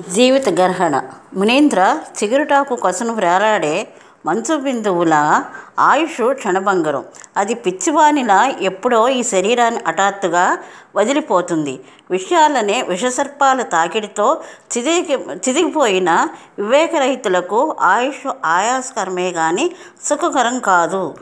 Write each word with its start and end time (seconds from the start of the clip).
జీవిత 0.00 0.48
గర్హణ. 0.48 1.02
మునీంద్ర 1.34 1.98
చిగురుటాకు 2.22 2.74
కొసను 2.76 3.14
వేలాడే 3.14 3.88
మంచు 4.26 4.56
బిందువుల 4.56 5.44
ఆయుష్ 5.78 6.32
క్షణభంగరం. 6.32 7.04
అది 7.36 7.54
పిచ్చివానిలా 7.54 8.52
ఎప్పుడో 8.60 9.08
ఈ 9.08 9.22
శరీరాన్ని 9.22 9.80
హఠాత్తుగా 9.88 10.58
వదిలిపోతుంది. 10.96 11.80
విషయాలనే 12.10 12.82
విషసర్పాల 12.82 13.62
తాకిడితో 13.62 14.42
చిదిగి 14.76 15.14
చిదిగిపోయిన 15.48 16.28
వివేకరహితులకు 16.58 17.76
ఆయుష్ 17.80 18.30
ఆయాస్కరమే 18.44 19.32
కానీ 19.32 19.70
సుఖకరం 20.04 20.58
కాదు. 20.58 21.14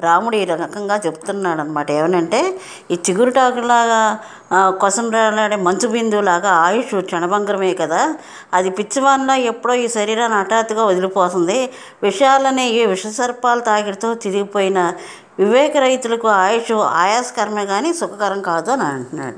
రాముడు 0.00 0.36
ఈ 0.36 0.44
రకంగా 0.44 1.00
చెప్తున్నాడు 1.06 1.60
అనమాట 1.60 1.90
ఏమనంటే 1.90 2.58
ఈ 2.90 2.98
చిగురుటాకులాగా 3.10 4.18
కొసం 4.54 5.10
రాలాడే 5.10 5.56
మంచు 5.56 5.88
బిందువులాగా 5.88 6.50
ఆయుష్ 6.50 7.00
క్షణభంగరమే 7.00 7.74
కదా. 7.74 8.14
అది 8.54 8.70
పిచ్చివానిలా 8.70 9.34
ఎప్పుడో 9.34 9.74
ఈ 9.74 9.88
శరీరాన్ని 9.88 10.38
హఠాత్తుగా 10.38 10.84
వదిలిపోతుంది. 10.84 11.70
విషయాలనే 12.02 12.68
ఈ 12.68 12.86
విషసర్పాలు 12.86 13.60
తాకిడితో 13.60 14.14
చిరిగిపోయిన 14.14 14.92
వివేకరహితులకు 15.38 16.28
ఆయుష్ 16.28 16.72
ఆయాస్కరమే 16.72 17.66
కానీ 17.66 17.94
సుఖకరం 17.94 18.42
కాదు 18.42 18.70
అని 18.70 18.82
అంటున్నాడు. 18.82 19.36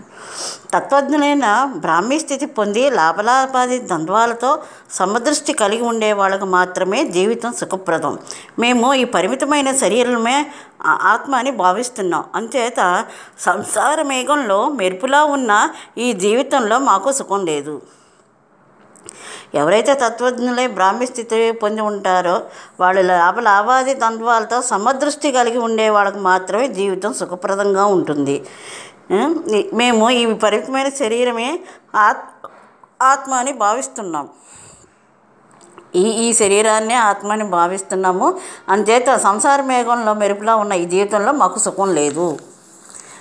తత్వజ్ఞులైన 0.70 1.72
బ్రాహ్మీ 1.76 2.18
స్థితి 2.18 2.46
పొంది 2.46 2.90
లాభలాభాది 2.90 3.78
ద్వంద్వాలతో 3.78 4.62
సమదృష్టి 4.90 5.52
కలిగి 5.52 5.82
ఉండే 5.82 6.12
వాళ్ళకు 6.12 6.44
మాత్రమే 6.44 7.06
జీవితం 7.06 7.52
సుఖప్రదం. 7.52 8.18
మేము 8.58 8.94
ఈ 8.94 9.04
పరిమితమైన 9.04 9.76
శరీరమే 9.76 10.46
ఆత్మ 10.86 11.34
అని 11.34 11.50
భావిస్తున్నాం. 11.50 12.24
అంచేత 12.34 13.04
సంసార 13.40 14.02
మేఘంలో 14.02 14.68
మెరుపులా 14.68 15.24
ఉన్న 15.24 15.68
ఈ 15.98 16.12
జీవితంలో 16.12 16.78
మాకు 16.78 17.12
సుఖం 17.12 17.46
లేదు. 17.46 17.82
ఎవరైతే 19.60 19.94
తత్వజ్ఞులై 19.94 20.66
బ్రాహ్మీ 20.78 21.06
స్థితి 21.06 21.38
పొంది 21.62 21.82
ఉంటారో 21.90 22.36
వాళ్ళు 22.80 23.02
లాభ 23.12 23.36
లాభాది 23.50 23.94
ద్వంద్వాలతో 23.94 24.58
సమదృష్టి 24.72 25.30
కలిగి 25.32 25.60
ఉండే 25.68 25.88
వాళ్ళకి 25.96 26.20
మాత్రమే 26.30 26.66
జీవితం 26.78 27.12
సుఖప్రదంగా 27.20 27.84
ఉంటుంది. 27.98 28.36
మేము 29.80 30.04
ఈ 30.20 30.22
పరిమితమైన 30.44 30.88
శరీరమే 31.02 31.50
ఆత్ 32.06 32.24
ఆత్మ 33.02 33.32
అని 33.34 33.52
భావిస్తున్నాం. 33.64 34.26
ఈ 36.00 36.04
ఈ 36.24 36.28
శరీరాన్నే 36.40 36.96
ఆత్మని 37.10 37.44
భావిస్తున్నాము. 37.58 38.26
అంచేత 38.68 39.10
సంసార 39.26 39.60
మేఘంలో 39.70 40.12
మెరుపులా 40.22 40.54
ఉన్న 40.62 40.72
ఈ 40.82 40.84
జీవితంలో 40.94 41.32
మాకు 41.42 41.58
సుఖం 41.66 41.88
లేదు. 42.00 42.26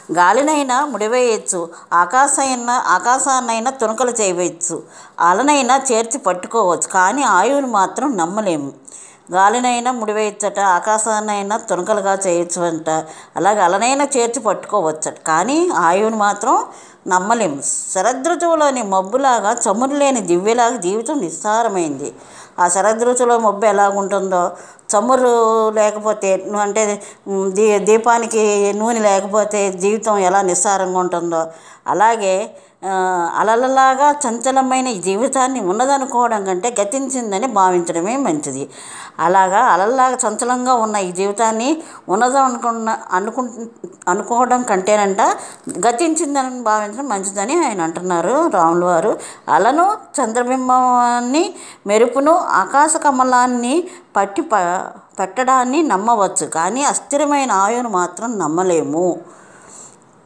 గాలినైనా 0.09 0.85
ముడివేయచ్చు 0.85 1.59
ఆకాశైనా 1.93 2.75
ఆకాశాన్నైనా 2.87 3.71
తునకలు 3.71 4.11
చేయవచ్చు. 4.11 4.83
అలనైనా 5.19 5.75
చేర్చి 5.91 6.17
పట్టుకోవచ్చు 6.17 6.87
కానీ 6.87 7.23
ఆయువుని 7.23 7.67
మాత్రం 7.67 8.17
నమ్మలేము. 8.17 8.69
గాలినైనా 9.33 9.91
ముడివేయచ్చట 9.91 10.59
ఆకాశాన్నైనా 10.59 11.57
తునకలుగా 11.57 12.13
చేయొచ్చు 12.27 12.61
అంట 12.61 12.89
అలాగే 13.37 13.59
అలనైనా 13.59 14.07
చేర్చి 14.17 14.39
పట్టుకోవచ్చట 14.39 15.17
కానీ 15.27 15.69
ఆయువుని 15.69 16.15
మాత్రం 16.15 16.55
నమ్మలేము 17.05 17.57
శరదృతువులోని 17.93 18.83
మబ్బులాగా 18.93 19.51
చమురు 19.65 19.95
లేని 19.95 20.21
దివ్యలాగా 20.21 20.77
జీవితం 20.77 21.17
నిస్సారమైంది. 21.19 22.09
ఆ 22.59 22.65
శరదృతులో 22.67 23.35
మబ్బు 23.39 23.65
ఎలాగుంటుందో? 23.65 24.43
చమురు 24.91 25.33
లేకపోతే 25.79 26.29
అంటే 26.65 26.83
దీ 27.57 27.65
దీపానికి 27.89 28.43
నూనె 28.79 28.99
లేకపోతే 28.99 29.61
జీవితం 29.83 30.17
ఎలా 30.29 30.41
నిస్సారంగా 30.51 30.99
ఉంటుందో? 30.99 31.41
అలాగే 31.93 32.35
అలలలాగా 33.39 34.07
చంచలమైన 34.23 34.87
ఈ 34.87 34.99
జీవితాన్ని 35.01 35.59
ఉన్నదనుకోవడం 35.71 36.41
కంటే 36.45 36.69
గతించిందని 36.79 37.47
భావించడమే 37.59 38.15
మంచిది. 38.17 38.63
అలాగా 39.19 39.59
అలల్లాగా 39.73 40.17
చంచలంగా 40.23 40.73
ఉన్న 40.75 40.95
ఈ 41.07 41.11
జీవితాన్ని 41.11 41.69
ఉన్నదనుకున్న 42.09 42.89
అనుకు 43.11 43.41
అనుకోవడం 44.07 44.61
కంటేనంట 44.63 45.21
గతించిందని 45.85 46.61
భావించడం 46.69 47.07
మంచిదని 47.13 47.55
ఆయన 47.65 47.81
అంటున్నారు 47.81 48.35
రాములు 48.55 48.85
వారు. 48.85 49.11
అలను 49.49 49.85
చంద్రబింబాన్ని 50.17 51.43
మెరుపును 51.87 52.33
ఆకాశ 52.61 52.95
కమలాన్ని 53.05 53.75
పట్టి 54.17 54.43
ప 54.51 54.55
పెట్టడాన్ని 55.19 55.79
నమ్మవచ్చు. 55.83 56.45
కానీ 56.57 56.81
అస్థిరమైన 56.83 57.51
ఆయువును 57.65 57.91
మాత్రం 57.99 58.29
నమ్మలేము. 58.39 59.05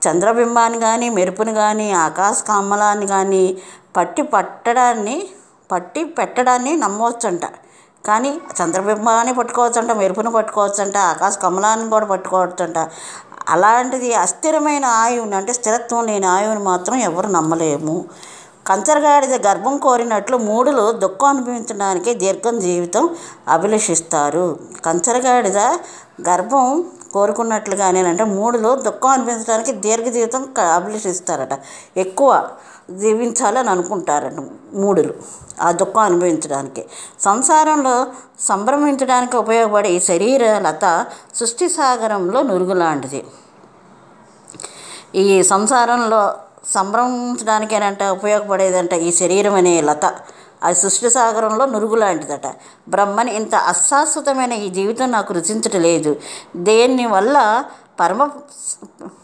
చంద్రబింబాన్ని 0.02 0.80
కానీ 0.80 1.10
మెరుపుని 1.10 1.54
కానీ 1.54 1.92
ఆకాశ 2.06 2.38
కమ్మలాన్ని 2.44 3.08
కానీ 3.08 3.44
పట్టి 3.98 4.22
పట్టడాన్ని 4.22 5.18
పట్టి 5.72 6.04
పెట్టడాన్ని 6.18 6.74
నమ్మవచ్చంట. 6.76 7.46
కానీ 8.06 8.32
చంద్రబింబాన్ని 8.58 9.34
పట్టుకోవచ్చంట 9.34 9.92
మెరుపును 9.92 10.32
పట్టుకోవచ్చంట 10.32 10.98
ఆకాశ 11.12 11.38
కమలాన్ని 11.38 11.90
కూడా 11.90 12.06
పట్టుకోవచ్చంట. 12.06 12.78
అలాంటిది 13.50 14.10
అస్థిరమైన 14.14 14.86
ఆయువుని 14.86 15.36
అంటే 15.36 15.54
స్థిరత్వం 15.54 16.06
లేని 16.06 16.28
ఆయువుని 16.28 16.64
మాత్రం 16.64 16.96
ఎవరు 16.96 17.28
నమ్మలేము. 17.28 18.06
కంచరగాడిద 18.68 19.36
గర్భం 19.48 19.78
కోరినట్లు 19.78 20.38
మూడులు 20.38 20.92
దుఃఖం 20.92 21.28
అనుభవించడానికి 21.28 22.14
దీర్ఘం 22.14 22.60
జీవితం 22.60 23.10
అభిలషిస్తారు. 23.48 24.60
కంచరగాడిద 24.86 25.58
గర్భం 26.30 26.66
కోరుకున్నట్లుగానే 27.14 28.00
అంటే 28.06 28.24
మూడులో 28.24 28.76
దుఃఖం 28.76 29.10
అనిపించడానికి 29.10 29.72
దీర్ఘ 29.72 30.04
జీవితం 30.04 30.54
క- 30.58 30.60
అభిలషిస్తారట. 30.60 31.50
ఎక్కువ 31.98 32.50
జీవించాలని 32.92 33.70
అనుకుంటారట 33.70 34.34
మూడులు 34.74 35.14
ఆ 35.62 35.72
దుఃఖం 35.72 36.00
అనుభవించడానికి 36.00 36.86
సంసారంలో 37.20 38.08
సంభ్రమించడానికి 38.40 39.38
ఉపయోగపడే 39.38 39.92
ఈ 39.92 40.00
శరీర 40.00 40.60
లత 40.60 41.06
సృష్టి 41.36 41.70
సాగరంలో 41.70 42.42
నురుగు 42.42 42.74
లాంటిది 42.74 43.26
ఈ 45.16 45.44
సంసారంలో 45.44 46.36
సంభ్రమించడానికేనంట 46.74 48.04
ఉపయోగపడేదంట 48.04 48.94
ఈ 48.94 49.12
శరీరం 49.12 49.54
అనే 49.54 49.82
లత. 49.82 50.06
అది 50.64 50.78
సృష్టి 50.84 51.10
సాగరంలో 51.10 51.66
నురుగు 51.74 51.98
లాంటిదట. 52.02 52.48
బ్రహ్మని 52.94 53.32
ఇంత 53.40 53.56
అశాశ్వతమైన 53.72 54.54
ఈ 54.66 54.70
జీవితం 54.70 55.12
నాకు 55.18 55.34
రుచించటం 55.38 55.82
లేదు. 55.90 56.12
దేని 56.70 57.06
వల్ల 57.16 57.38
పరమ 58.00 58.24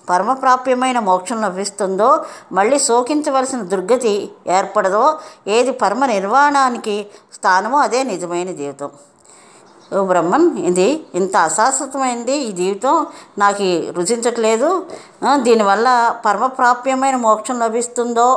పరమప్రాప్యమైన 0.09 0.99
మోక్షం 0.99 1.37
లభిస్తుందో 1.41 2.09
మళ్ళీ 2.51 2.77
శోకించవలసిన 2.79 3.61
దుర్గతి 3.73 4.13
ఏర్పడదో 4.57 5.05
ఏది 5.47 5.71
పరమ 5.83 6.05
నిర్వాణానికి 6.05 6.95
స్థానమో 7.37 7.77
అదే 7.77 7.99
నిజమైన 8.11 8.49
జీవితం. 8.61 8.89
ఓ 9.93 10.03
బ్రహ్మన్ 10.11 10.47
ఇది 10.69 10.87
ఇంత 11.15 11.35
అశాశ్వతమైంది 11.47 12.35
ఈ 12.47 12.51
జీవితం 12.51 12.93
నాకు 13.37 13.67
రుచించట్లేదు 13.97 14.69
దీనివల్ల 15.41 15.87
పరమప్రాప్యమైన 16.25 17.17
మోక్షం 17.27 17.57
లభిస్తుందో 17.59 18.27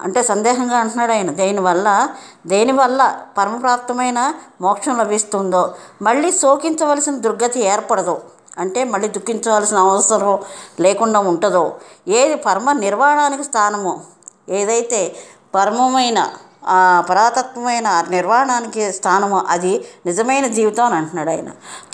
అంటే 0.00 0.22
సందేహంగా 0.22 0.76
అంటున్నాడు 0.76 1.12
ఆయన. 1.12 1.30
దేనివల్ల 1.30 2.08
దేనివల్ల 2.46 3.20
పరమప్రాప్తమైన 3.38 4.34
మోక్షం 4.60 4.98
లభిస్తుందో. 4.98 5.74
మళ్ళీ 6.02 6.32
శోకించవలసిన 6.32 7.14
దుర్గతి 7.16 7.60
ఏర్పడదు. 7.60 8.20
అంటే 8.58 8.84
మళ్ళీ 8.84 9.08
దుఃఖించవలసిన 9.08 9.76
అవసరం 9.76 10.38
లేకుండా 10.80 11.20
ఉంటుందో. 11.20 11.76
ఏది 12.08 12.34
పరమ 12.34 12.72
నిర్వాణానికి 12.72 13.44
స్థానమో 13.44 14.00
ఏదైతే 14.48 15.16
పరమమైన 15.54 16.28
ఆ 16.64 17.04
పరాతత్వమైన 17.10 18.04
నిర్వాణానికి 18.10 18.92
స్థానము 18.92 19.46
అది 19.48 19.84
నిజమైన 20.06 20.46
జీవితం 20.46 20.84
అని 20.84 20.96
అంటున్నాడు 20.96 21.30
ఆయన. 21.30 21.48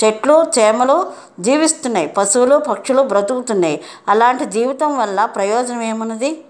చెట్లు 0.04 0.44
చేమలు 0.58 1.12
జీవిస్తున్నాయి. 1.40 2.06
పశువులు 2.06 2.56
పక్షులు 2.56 3.02
బ్రతుకుతున్నాయి. 3.02 3.84
అలాంటి 4.08 4.44
జీవితం 4.44 4.98
వల్ల 4.98 5.24
ప్రయోజనం 5.24 5.82
ఏమున్నది? 5.82 6.44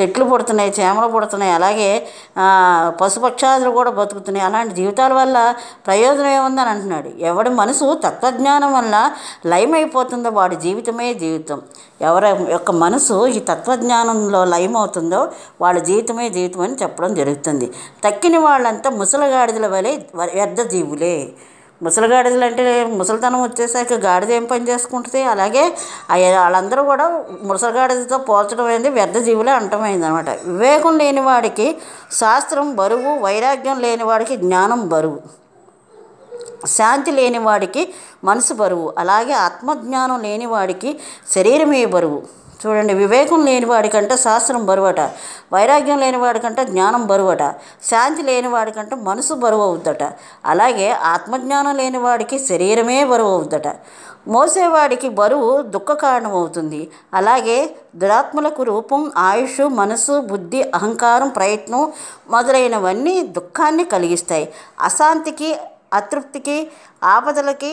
చెట్లు 0.00 0.24
పుడుతున్నాయి 0.30 0.72
చేమలు 0.78 1.08
పుడుతున్నాయి 1.14 1.52
అలాగే 1.58 1.90
పశుపక్షాదులు 3.00 3.70
కూడా 3.78 3.90
బతుకుతున్నాయి. 3.98 4.46
అలాంటి 4.46 4.74
జీవితాల 4.74 5.12
వల్ల 5.20 5.36
ప్రయోజనం 5.86 6.30
ఏముందని 6.38 6.70
అంటున్నాడు. 6.74 7.10
ఎవడి 7.30 7.50
మనసు 7.60 7.86
తత్వజ్ఞానం 8.04 8.72
వల్ల 8.78 8.94
లయమైపోతుందో 9.52 10.30
వాడి 10.40 10.56
జీవితమే 10.66 11.08
జీవితం. 11.24 11.58
ఎవరి 12.08 12.28
యొక్క 12.52 12.70
మనసు 12.84 13.16
ఈ 13.36 13.40
తత్వజ్ఞానంలో 13.50 14.40
లయమవుతుందో 14.54 15.20
వాళ్ళ 15.60 15.78
జీవితమే 15.90 16.28
జీవితం 16.36 16.60
అని 16.66 16.76
చెప్పడం 16.82 17.12
జరుగుతుంది. 17.20 17.66
తక్కిన 18.04 18.38
వాళ్ళంతా 18.46 18.90
ముసలగాడిదల 19.00 19.66
వలె 19.76 19.92
వ్యర్థ 20.34 20.60
జీవులే. 20.72 21.16
ముసలిగాడిదలు 21.82 22.44
అంటే 22.44 22.62
ముసలితనం 22.98 23.40
వచ్చేసాక 23.42 23.96
గాడిద 24.04 24.30
ఏం 24.36 24.44
పని 24.50 24.68
చేసుకుంటుంది? 24.68 25.22
అలాగే 25.32 25.64
వాళ్ళందరూ 26.42 26.82
కూడా 26.90 27.06
ముసలిగాడిదతో 27.50 28.18
పోల్చడం 28.28 28.66
అనేది 28.70 28.90
వ్యర్థ 28.98 29.18
జీవులే 29.26 29.52
అంటమైంది 29.60 30.06
అనమాట 30.06 30.28
వివేకం 30.52 30.94
లేని 31.02 31.24
వాడికి 31.30 31.66
శాస్త్రం 32.20 32.68
బరువు 32.80 33.12
వైరాగ్యం 33.26 33.80
లేని 33.86 34.04
వాడికి 34.10 34.36
జ్ఞానం 34.44 34.82
బరువు. 34.94 35.20
శాంతి 36.76 37.10
లేని 37.18 37.40
వాడికి 37.48 37.82
మనసు 38.28 38.54
బరువు. 38.60 38.86
అలాగే 38.98 39.34
ఆత్మజ్ఞానం 39.46 40.18
లేని 40.26 40.46
వాడికి 40.54 40.90
శరీరమే 41.34 41.84
బరువు. 41.94 42.20
చూడండి 42.60 42.94
వివేకం 42.94 43.40
లేనివాడికంటే 43.44 44.16
శాస్త్రం 44.16 44.62
బరువట 44.66 45.00
వైరాగ్యం 45.52 45.98
లేనివాడికంటే 45.98 46.64
జ్ఞానం 46.64 47.06
బరువట 47.06 47.42
శాంతి 47.90 48.22
లేనివాడికంటే 48.22 48.94
మనసు 49.08 49.34
బరువు 49.34 49.62
అవుద్దట 49.62 50.02
అలాగే 50.44 50.88
ఆత్మజ్ఞానం 50.90 51.76
లేని 51.76 51.98
వాడికి 51.98 52.38
శరీరమే 52.48 52.98
బరువు 53.04 53.28
అవుద్దట 53.28 53.68
మోసేవాడికి 54.34 55.08
బరువు 55.18 55.50
దుఃఖ 55.74 55.90
కారణమవుతుంది. 56.04 56.80
అలాగే 57.14 57.58
దురాత్మలకు 57.96 58.62
రూపం 58.62 59.02
ఆయుష్ 59.16 59.60
మనసు 59.80 60.14
బుద్ధి 60.30 60.62
అహంకారం 60.74 61.28
ప్రయత్నం 61.28 61.82
మొదలైనవన్నీ 62.30 63.14
దుఃఖాన్ని 63.36 63.84
కలిగిస్తాయి. 63.84 64.46
అశాంతికి 64.80 65.50
అతృప్తికి 65.92 66.56
ఆపదలకి 67.04 67.72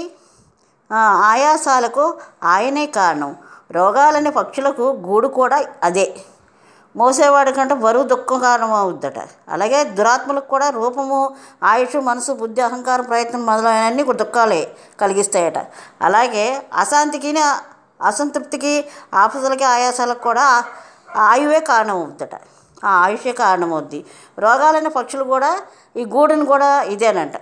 ఆయాసాలకు 1.32 2.06
ఆయనే 2.44 2.86
కారణం. 2.98 3.32
రోగాలని 3.72 4.32
పక్షులకు 4.32 4.86
గూడు 5.08 5.28
కూడా 5.40 5.58
అదే. 5.84 6.06
మోసేవాడి 6.96 7.52
కంటే 7.54 7.76
బరువు 7.84 8.04
దుఃఖం 8.04 8.40
కారణం 8.40 8.74
అవుద్దట 8.74 9.20
అలాగే 9.50 9.84
దురాత్మలకు 9.98 10.48
కూడా 10.48 10.70
రూపము 10.70 11.20
ఆయుష్ 11.64 11.96
మనసు 12.10 12.32
బుద్ధి 12.42 12.62
అహంకారం 12.62 13.06
ప్రయత్నం 13.06 13.46
మొదలైనవన్నీ 13.46 14.04
కూడా 14.04 14.20
దుఃఖాలే 14.24 14.62
కలిగిస్తాయట. 15.02 15.60
అలాగే 16.02 16.46
అశాంతికి 16.74 17.32
అసంతృప్తికి 18.10 18.74
ఆపదలకి 19.14 19.64
ఆయాసాలకు 19.64 20.24
కూడా 20.30 20.46
ఆయువే 21.30 21.60
కారణమవుద్దట. 21.60 22.36
ఆ 22.86 22.92
ఆయుషే 23.06 23.32
కారణం 23.32 23.74
అవుద్ది 23.74 24.06
రోగాలైన 24.40 24.88
పక్షులు 24.88 25.24
కూడా 25.24 25.52
ఈ 25.98 26.06
గూడును 26.06 26.46
కూడా 26.46 26.70
ఇదేనంట. 26.94 27.36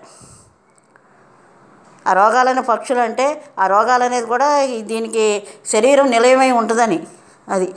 ఆ 2.07 2.13
రోగాలనే 2.13 2.61
పక్షులు 2.61 2.99
అంటే 2.99 3.25
ఆ 3.59 3.67
రోగాలు 3.67 4.03
అనేది 4.03 4.25
కూడా 4.25 4.49
దీనికి 4.91 5.25
శరీరం 5.73 6.07
నిలయమై 6.15 6.51
ఉంటుందని. 6.51 6.99
అది 7.47 7.67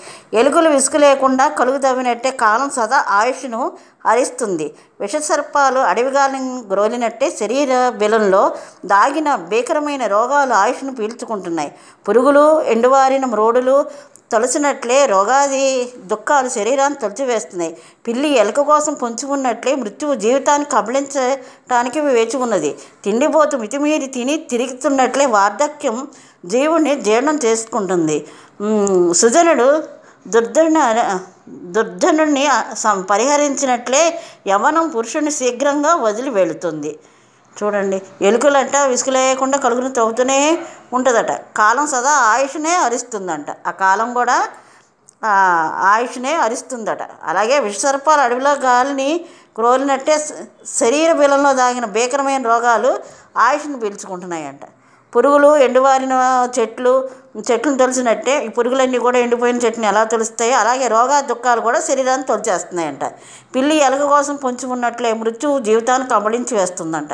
ఎలుకలు 0.41 0.69
విసుగు 0.69 0.99
లేకుండా 0.99 1.44
కలుగు 1.59 1.79
తవ్వినట్టే 1.79 2.31
కాలం 2.43 2.69
సదా 2.71 2.99
ఆయుష్ను 3.19 3.61
హరిస్తుంది. 4.06 4.67
విషసర్పాలు 5.00 5.81
అడవిగాలి 5.91 6.38
గ్రోలినట్టే 6.73 7.29
శరీర 7.41 7.73
బెలంలో 8.03 8.43
దాగిన 8.93 9.35
భీకరమైన 9.50 10.06
రోగాలు 10.06 10.55
ఆయుష్ను 10.62 10.94
పీల్చుకుంటున్నాయి. 10.94 11.70
పురుగులు 12.09 12.44
ఎండువారిన 12.75 13.25
మ్రోడులు 13.35 13.77
తొలచినట్లే 14.34 15.06
రోగాది 15.06 15.64
దుఃఖాలు 16.06 16.48
శరీరాన్ని 16.48 16.98
తొలిచివేస్తున్నాయి. 17.02 17.72
పిల్లి 18.06 18.28
ఎలుక 18.34 18.60
కోసం 18.60 18.94
పొంచుకున్నట్లే 18.94 19.75
మృత్యువు 19.75 20.14
జీవితాన్ని 20.25 20.69
కబళించటానికి 20.72 22.00
వేచి 22.08 22.36
ఉన్నది 22.36 22.70
తిండిపోతు 23.04 23.56
మితిమీరి 23.56 24.06
తిని 24.16 24.36
తిరుగుతున్నట్లే 24.50 25.26
వార్ధక్యం 25.36 25.98
జీవుని 26.46 26.94
జీర్ణం 27.02 27.38
చేసుకుంటుంది. 27.44 28.16
సుజనుడు 29.12 29.69
దుర్ధన 30.28 30.78
దుర్ధనుడిని 31.75 32.44
సం- 32.75 33.02
పరిహరించినట్లే 33.02 34.02
యవనం 34.46 34.88
పురుషుని 34.88 35.31
శీఘ్రంగా 35.31 35.94
వదిలి 36.04 36.31
వెళుతుంది 36.31 36.90
చూడండి. 37.56 37.99
ఎలుకలంట 38.29 38.77
విసుగులేయకుండా 38.93 39.56
కలుగును 39.65 39.91
తవ్వుతూనే 39.99 40.39
ఉంటుందట. 40.97 41.33
కాలం 41.61 41.87
సదా 41.95 42.12
ఆయుష్నే 42.33 42.75
హరిస్తుందంట 42.85 43.49
ఆ 43.69 43.73
కాలం 43.83 44.09
కూడా 44.19 44.37
ఆయుష్నే 45.93 46.33
హరిస్తుందట 46.43 47.03
అలాగే 47.31 47.56
విషసర్పాలు 47.67 48.21
అడవిలో 48.25 48.53
గాలిని 48.65 49.11
క్రోలినట్టే 49.56 50.15
శరీర 50.79 51.11
బిలంలో 51.21 51.51
దాగిన 51.61 51.87
భీకరమైన 51.97 52.43
రోగాలు 52.53 52.91
ఆయుష్ను 53.47 53.77
పీల్చుకుంటున్నాయంట. 53.83 54.65
పురుగులు 55.12 55.51
ఎండువారిన 55.67 56.15
చెట్లు 56.56 56.93
చెట్లను 57.49 57.79
తొలిచినట్టే 57.81 58.35
ఈ 58.47 58.49
పురుగులన్నీ 58.56 58.99
కూడా 59.05 59.19
ఎండిపోయిన 59.25 59.59
చెట్లను 59.65 59.87
ఎలా 59.91 60.03
తొలుస్తాయో 60.12 60.56
అలాగే 60.62 60.87
రోగా 60.95 61.19
దుఃఖాలు 61.31 61.61
కూడా 61.67 61.81
శరీరాన్ని 61.89 62.27
తొలిచేస్తున్నాయంట. 62.31 63.05
పిల్లి 63.55 63.77
ఎలుక 63.89 64.05
కోసం 64.15 64.37
పొంచుకున్నట్లే 64.45 65.12
మృత్యువు 65.23 65.59
జీవితాన్ని 65.69 66.09
కబళించి 66.15 66.55
వేస్తుందంట. 66.59 67.12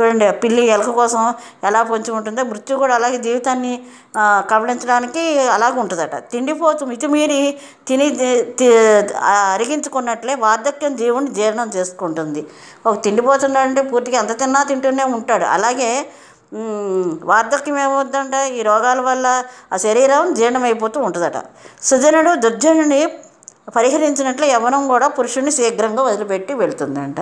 చూడండి 0.00 0.26
ఆ 0.26 0.30
పిల్లి 0.30 0.66
ఎలక 0.66 0.90
కోసం 0.90 1.34
ఎలా 1.64 1.82
పొంచి 1.82 2.10
ఉంటుందో 2.10 2.42
మృత్యు 2.42 2.76
కూడా 2.76 2.94
అలాగే 2.94 3.18
జీవితాన్ని 3.18 3.82
కబళించడానికి 4.18 5.38
అలాగే 5.40 5.80
ఉంటుందట. 5.80 6.16
తిండిపోతు 6.16 6.84
మితిమీరి 6.84 7.58
తిని 7.88 8.10
తి- 8.58 9.14
అరిగించుకున్నట్లే 9.52 10.34
వార్ధక్యం 10.34 10.96
జీవుని 10.96 11.26
జీర్ణం 11.26 11.70
చేసుకుంటుంది. 11.76 12.46
ఒక 12.86 13.02
తిండిపోతున్నాడంటే 13.02 13.82
పూర్తిగా 13.82 14.18
ఎంత 14.18 14.38
తిన్నా 14.38 14.62
తింటూనే 14.62 15.04
ఉంటాడు. 15.04 15.44
అలాగే 15.44 16.06
వార్ధక్యం 17.24 17.78
ఏమవుతుందంటే 17.78 18.48
ఈ 18.48 18.62
రోగాల 18.62 19.00
వల్ల 19.00 19.44
ఆ 19.72 19.76
శరీరం 19.76 20.34
జీర్ణమైపోతూ 20.34 21.00
ఉంటుందట. 21.00 21.42
సుజనుడు 21.82 22.34
దుర్జనుని 22.34 23.06
పరిహరించినట్లు 23.76 24.46
యవనం 24.46 24.88
కూడా 24.88 25.08
పురుషుని 25.08 25.50
శీఘ్రంగా 25.50 26.02
వదిలిపెట్టి 26.02 26.54
వెళ్తుందంట. 26.54 27.16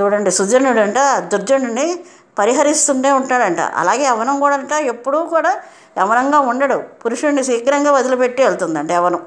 చూడండి 0.00 0.30
సుజనుడు 0.30 0.80
అంట 0.80 0.98
దుర్జనుడిని 1.18 2.00
పరిహరిస్తూనే 2.38 3.10
ఉంటాడంట. 3.12 3.60
అలాగే 3.60 4.04
యవనం 4.04 4.40
కూడా 4.40 4.56
అంట 4.56 4.72
ఎప్పుడూ 4.72 5.24
కూడా 5.24 5.56
యవనంగా 5.98 6.38
ఉండడు. 6.38 6.82
పురుషుడిని 7.04 7.44
శీఘ్రంగా 7.44 7.92
వదిలిపెట్టి 7.92 8.42
వెళ్తుందంట 8.42 8.90
యవనం. 8.92 9.20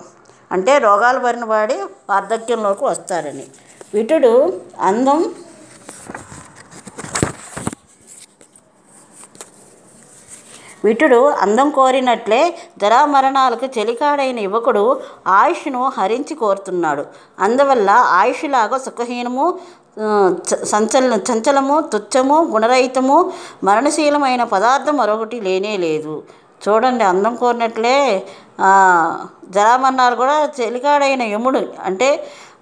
అంటే 0.52 0.78
రోగాలు 0.78 1.20
బారిన 1.20 1.46
వాడి 1.46 1.76
వార్ధక్యంలోకి 2.10 2.84
వస్తారని. 2.84 3.46
విటుడు 3.94 4.62
అందం 4.80 5.34
విటుడు 10.84 11.30
అందం 11.30 11.70
కోరినట్లే 11.70 12.58
జరామరణాలకు 12.78 13.66
చెలికాడైన 13.66 14.40
యువకుడు 14.40 15.02
ఆయుష్ను 15.28 15.92
హరించి 15.98 16.36
కోరుతున్నాడు. 16.36 17.06
అందువల్ల 17.40 17.90
ఆయుష్లాగా 17.90 18.78
సుఖహీనము 18.78 19.60
సంచల 20.72 21.14
చంచలము 21.30 21.76
తుచ్చము 21.94 22.38
గుణరహితము 22.54 23.18
మరణశీలమైన 23.64 24.44
పదార్థం 24.44 24.96
మరొకటి 24.98 25.38
లేనే 25.42 25.74
లేదు. 25.78 26.14
చూడండి 26.62 27.04
అందం 27.04 27.34
కోరినట్లే 27.36 27.98
జరామరణాలు 29.50 30.16
కూడా 30.16 30.38
చెలికాడైన 30.60 31.24
యముడు. 31.34 31.62
అంటే 31.88 32.10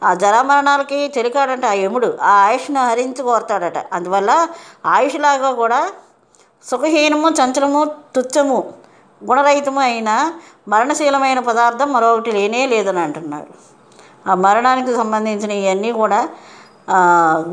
ఆ 0.04 0.10
జరామరణాలకి 0.14 1.00
చెలికాడంటే 1.18 1.68
ఆ 1.68 1.76
యముడు. 1.84 2.10
ఆ 2.22 2.32
ఆయుష్ను 2.48 2.82
హరించి 2.90 3.22
కోరతాడట. 3.24 3.78
అందువల్ల 3.94 4.32
ఆయుష్లాగా 4.86 5.52
కూడా 5.52 5.80
సుఖహీనము 6.66 7.30
చంచలము 7.30 7.82
తుచ్చము 8.16 8.60
గుణరహితము 9.22 9.80
అయిన 9.80 10.10
మరణశీలమైన 10.68 11.40
పదార్థం 11.40 11.90
మరొకటి 11.94 12.32
లేనే 12.32 12.62
లేదని 12.66 13.00
అంటున్నారు 13.00 13.52
ఆ 14.30 14.34
మరణానికి 14.46 14.94
సంబంధించిన 14.96 15.52
ఇవన్నీ 15.52 15.92
కూడా 15.92 16.20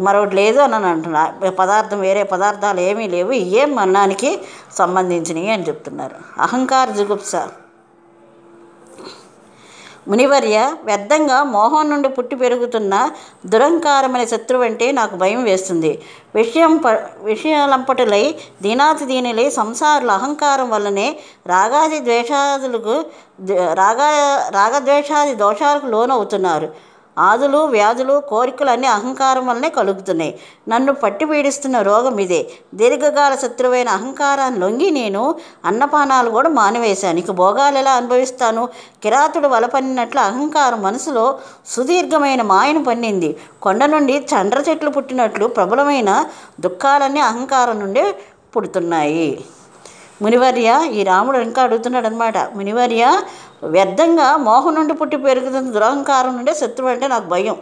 మరొకటి 0.05 0.37
లేదు 0.37 0.59
అని 0.59 0.87
అంటున్నా. 0.87 1.23
పదార్థం 1.61 2.01
వేరే 2.01 2.23
పదార్థాలు 2.35 2.81
ఏమీ 2.81 3.07
లేవు. 3.09 3.33
ఇవే 3.45 3.65
మరణానికి 3.79 4.31
సంబంధించినవి 4.79 5.51
అని 5.51 5.69
చెప్తున్నారు. 5.69 6.17
అహంకార 6.39 6.91
జుగుప్స. 6.91 7.35
మునివర్య 10.09 10.57
వ్యర్థంగా 10.85 11.37
మోహం 11.53 11.91
నుండి 11.91 12.09
పుట్టి 12.09 12.37
పెరుగుతున్న 12.37 12.95
దురంకారమైన 13.47 14.25
శత్రువు 14.25 14.65
అంటే 14.65 14.87
నాకు 14.93 15.15
భయం 15.17 15.43
వేస్తుంది. 15.45 15.93
విషయం 16.35 16.73
ప 16.77 16.89
విషయాలంపటులై 17.23 18.25
దీనాతి 18.63 19.05
దీనిలై 19.05 19.47
సంసారుల 19.51 20.11
అహంకారం 20.11 20.69
వల్లనే 20.71 21.09
రాగాది 21.47 22.01
ద్వేషాదులకు 22.01 22.97
రాగా 23.75 24.09
రాగద్వేషాది 24.51 25.35
దోషాలకు 25.35 25.87
లోనవుతున్నారు. 25.87 26.69
ఆదులు 27.19 27.59
వ్యాధులు 27.59 28.23
కోరికలన్నీ 28.29 28.87
అహంకారం 28.87 29.47
వల్లనే 29.47 29.69
కలుగుతున్నాయి. 29.69 30.39
నన్ను 30.69 30.93
పట్టి 30.93 31.25
పీడిస్తున్న 31.25 31.83
రోగం 31.83 32.19
ఇదే. 32.19 32.51
దీర్ఘకాల 32.75 33.35
శత్రువైన 33.35 33.89
అహంకారాన్ని 33.89 34.61
లొంగి 34.61 34.91
నేను 34.91 35.35
అన్నపానాలు 35.65 36.31
కూడా 36.31 36.49
మానివేశాను. 36.49 37.19
ఇక 37.19 37.31
భోగాలు 37.31 37.79
ఎలా 37.79 37.93
అనుభవిస్తాను? 37.93 38.69
కిరాతుడు 39.03 39.49
వలపన్నినట్లు 39.49 40.21
అహంకారం 40.21 40.83
మనసులో 40.83 41.39
సుదీర్ఘమైన 41.67 42.43
మాయను 42.43 42.85
పన్నింది. 42.85 43.37
కొండ 43.63 43.85
నుండి 43.85 44.27
చండ్ర 44.35 44.65
చెట్లు 44.71 44.91
పుట్టినట్లు 44.91 45.47
ప్రబలమైన 45.47 46.25
దుఃఖాలన్నీ 46.61 47.21
అహంకారం 47.21 47.81
నుండే 47.81 48.15
పుడుతున్నాయి. 48.57 49.45
మునివర్య 50.23 50.89
ఈ 50.93 51.03
రాముడు 51.03 51.39
ఇంకా 51.39 51.63
అడుగుతున్నాడు 51.63 52.07
అనమాట 52.07 52.39
మునివర్య 52.39 53.23
వ్యర్థంగా 53.63 54.27
మోహం 54.49 54.75
నుండి 54.75 54.95
పుట్టి 54.95 55.17
పెరుగుతున్న 55.17 55.69
దురహంకారం 55.71 56.33
నుండే 56.37 56.55
శత్రువు 56.55 56.91
అంటే 56.91 57.07
నాకు 57.09 57.29
భయం. 57.29 57.57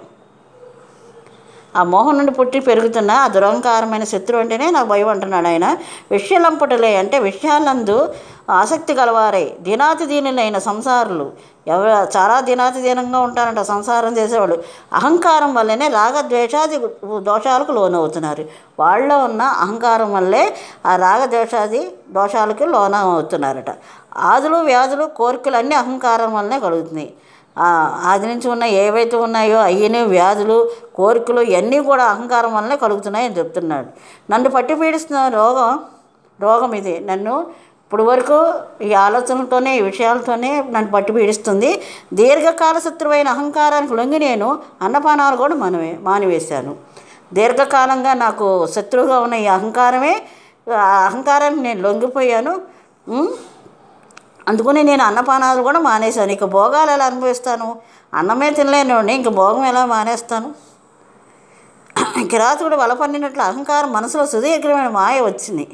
ఆ 1.76 1.82
మోహం 1.82 2.18
నుండి 2.18 2.32
పుట్టి 2.32 2.60
పెరుగుతున్న 2.60 3.10
ఆ 3.10 3.28
దురహంకారమైన 3.28 4.04
శత్రువు 4.04 4.42
అంటేనే 4.42 4.70
నాకు 4.70 4.88
భయం 4.88 5.08
అంటున్నాడు 5.08 5.46
ఆయన. 5.46 5.76
విషయలంపటలే 6.10 6.96
అంటే 6.96 7.18
విషయాలందు 7.18 8.14
ఆసక్తి 8.50 8.94
గలవారై. 8.94 9.54
దినాతి 9.60 10.06
దీనులైన 10.06 10.58
సంసారులు. 10.58 11.32
ఎవరు 11.66 12.18
చాలా 12.18 12.40
దినాతి 12.40 12.80
దీనంగా 12.80 13.20
ఉంటారంట. 13.20 13.60
సంసారం 13.60 14.16
చేసేవాళ్ళు. 14.16 14.62
అహంకారం 14.92 15.54
వల్లనే 15.54 15.88
రాగద్వేషాది 15.88 16.78
దోషాలకు 17.18 17.72
లోనవుతున్నారు. 17.72 18.44
వాళ్ళలో 18.80 19.18
ఉన్న 19.18 19.42
అహంకారం 19.42 20.12
వల్లే 20.12 20.54
ఆ 20.86 20.96
రాగద్వేషాది 20.96 21.92
దోషాలకు 22.10 22.64
లోనవుతున్నారట. 22.64 23.70
ఆదులు 24.16 24.56
వ్యాధులు 24.56 25.04
కోరికలు 25.04 25.56
అన్నీ 25.56 25.74
అహంకారం 25.74 26.34
వల్లనే 26.34 26.60
కలుగుతున్నాయి. 26.60 27.12
ఆ, 27.56 27.66
ఉన్న 28.52 28.64
ఏవైతే 28.82 29.16
ఉన్నాయో 29.16 29.58
అయ్యని 29.60 30.02
వ్యాధులు 30.06 30.58
కోరికలు 30.94 31.40
ఇవన్నీ 31.50 31.80
కూడా 31.80 32.04
అహంకారం 32.04 32.54
వల్లనే 32.54 32.76
కలుగుతున్నాయని 32.76 33.38
చెప్తున్నాడు. 33.38 33.88
నన్ను 34.30 34.50
పట్టి 34.50 34.74
పీడిస్తున్న 34.74 35.28
రోగం 35.34 35.72
రోగం 36.40 36.74
ఇది. 36.74 37.00
నన్ను 37.00 37.34
ఇప్పుడు 37.84 38.02
వరకు 38.02 38.36
ఈ 38.84 38.92
ఆలోచనలతోనే 38.98 39.76
ఈ 39.76 39.82
విషయాలతోనే 39.82 40.62
నన్ను 40.70 40.90
పట్టి 40.90 41.12
పీడిస్తుంది. 41.12 41.70
దీర్ఘకాల 42.12 42.78
శత్రువైన 42.78 43.28
అహంకారానికి 43.28 43.94
లొంగి 43.94 44.18
నేను 44.18 44.48
అన్నపానాలు 44.82 45.36
కూడా 45.36 45.54
మనమే 45.54 45.98
మానివేశాను. 46.00 46.72
దీర్ఘకాలంగా 47.32 48.14
నాకు 48.14 48.46
శత్రువుగా 48.66 49.18
ఉన్న 49.18 49.34
ఈ 49.34 49.46
అహంకారమే 49.48 50.14
ఆ 50.78 51.06
అహంకారానికి 51.06 51.62
నేను 51.62 51.80
లొంగిపోయాను. 51.82 52.54
అందుకని 54.48 54.80
నేను 54.90 55.02
అన్నపానాలు 55.08 55.62
కూడా 55.68 55.80
మానేశాను. 55.88 56.32
ఇక 56.36 56.44
భోగాలు 56.56 56.90
ఎలా 56.96 57.04
అనుభవిస్తాను? 57.10 57.68
అన్నమే 58.20 58.50
తినలేను 58.58 59.12
ఇంక 59.18 59.30
భోగం 59.40 59.64
ఎలా 59.72 59.82
మానేస్తాను? 59.94 60.48
కిరాతకుడు 62.30 62.76
వల 62.76 62.92
పన్నినట్లు 63.00 63.42
అహంకారం 63.42 63.90
మనసులో 63.92 64.24
సుదీర్ఘమైన 64.32 64.88
మాయ 65.00 65.16
వచ్చింది. 65.20 65.66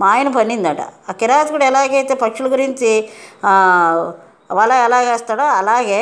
మాయను 0.00 0.30
పన్నిందట 0.36 0.82
ఆ 1.10 1.12
కిరాతకుడు 1.20 1.64
ఎలాగైతే 1.64 2.14
పక్షుల 2.14 2.46
గురించి 2.52 2.90
వల 4.58 4.72
ఎలాగేస్తాడో 4.86 5.44
అలాగే 5.60 6.00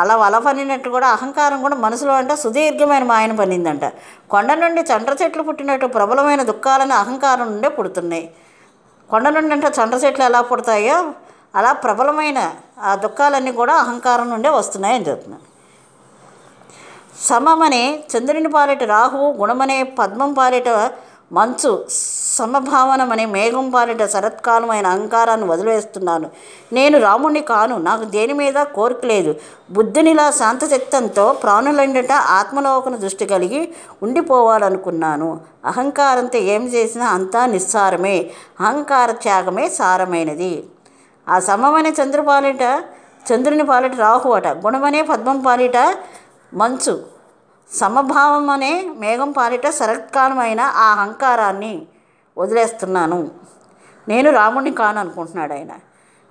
అలా 0.00 0.14
వల 0.16 0.36
పన్నినట్టు 0.38 0.88
కూడా 0.88 1.08
అహంకారం 1.16 1.58
కూడా 1.62 1.76
మనసులో 1.76 2.12
అంటే 2.20 2.34
సుదీర్ఘమైన 2.42 3.04
మాయను 3.04 3.36
పన్నిందంట 3.36 3.84
కొండ 4.32 4.52
నుండి 4.62 4.82
చండ్ర 4.90 5.12
చెట్లు 5.22 5.42
పుట్టినట్టు 5.42 5.86
ప్రబలమైన 5.86 6.42
దుఃఖాలను 6.50 6.94
అహంకారం 6.94 7.46
నుండే 7.52 7.68
పుడుతున్నాయి. 7.68 8.24
కొండ 9.14 9.28
నుండి 9.34 9.52
అంటే 9.54 9.68
చండ్రచెట్లు 9.76 10.22
ఎలా 10.24 10.38
పుడతాయో 10.42 10.96
అలా 11.54 11.72
ప్రబలమైన 11.82 12.38
ఆ 12.82 12.92
దుఃఖాలన్నీ 13.02 13.52
కూడా 13.58 13.74
అహంకారం 13.74 14.26
నుండే 14.30 14.50
వస్తున్నాయని 14.54 15.06
చెప్తున్నాను 15.08 15.44
సమమనే 17.20 17.82
చంద్రుని 18.10 18.50
పాలిట 18.50 18.82
రాహువు 18.90 19.28
గుణమనే 19.32 19.76
పద్మం 19.98 20.30
పాలిట 20.34 20.70
మంచు 21.32 21.72
సమభావనమనే 22.38 23.24
మేఘం 23.26 23.70
పాలిట 23.70 24.04
శరత్కాలమైన 24.04 24.86
అహంకారాన్ని 24.86 25.46
వదిలేస్తున్నాను 25.46 26.30
నేను 26.72 26.96
రాముణ్ణి 26.98 27.40
కాను 27.40 27.76
నాకు 27.78 28.04
దేని 28.04 28.32
మీద 28.32 28.54
కోరిక 28.76 29.04
లేదు. 29.04 29.32
బుద్ధునిలా 29.70 30.30
శాంతచిత్తంతో 30.30 31.32
ప్రాణులండట 31.32 32.12
ఆత్మలోకన 32.12 32.96
దృష్టి 32.96 33.26
కలిగి 33.26 33.60
ఉండిపోవాలనుకున్నాను. 34.02 35.40
అహంకారంతో 35.64 36.38
ఏం 36.38 36.62
చేసినా 36.66 37.06
అంతా 37.06 37.46
నిస్సారమే. 37.46 38.16
అహంకార 38.60 39.10
త్యాగమే 39.24 39.68
సారమైనది. 39.68 40.52
ఆ 41.28 41.38
సమమైన 41.38 41.86
చంద్రపాలిట 41.86 42.62
చంద్రుని 43.28 43.64
పాలిట 43.64 43.94
రాహు 43.96 44.30
అట. 44.30 44.48
గుణమనే 44.48 45.02
పద్మం 45.02 45.38
పాలిట 45.40 45.78
మంచు. 46.54 46.94
సమభావం 47.72 48.50
అనే 48.50 48.72
మేఘం 48.98 49.30
పాలిట 49.32 49.66
శరత్కాలమైన 49.70 50.60
ఆ 50.60 50.86
అహంకారాన్ని 50.92 51.74
వదిలేస్తున్నాను. 52.38 53.30
నేను 54.08 54.30
రాముడిని 54.30 54.72
కాను 54.72 55.00
అనుకుంటున్నాడు 55.00 55.52
ఆయన. 55.52 55.70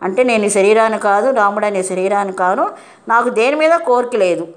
అంటే 0.04 0.24
నేను 0.24 0.46
ఈ 0.46 0.50
శరీరాన్ని 0.50 1.00
కాదు 1.00 1.32
రాముడు 1.32 1.66
అనే 1.66 1.84
శరీరాన్ని 1.84 2.34
కాను. 2.34 2.72
నాకు 3.08 3.30
దేని 3.30 3.56
మీద 3.56 3.72
కోరిక 3.72 4.16
లేదు. 4.16 4.48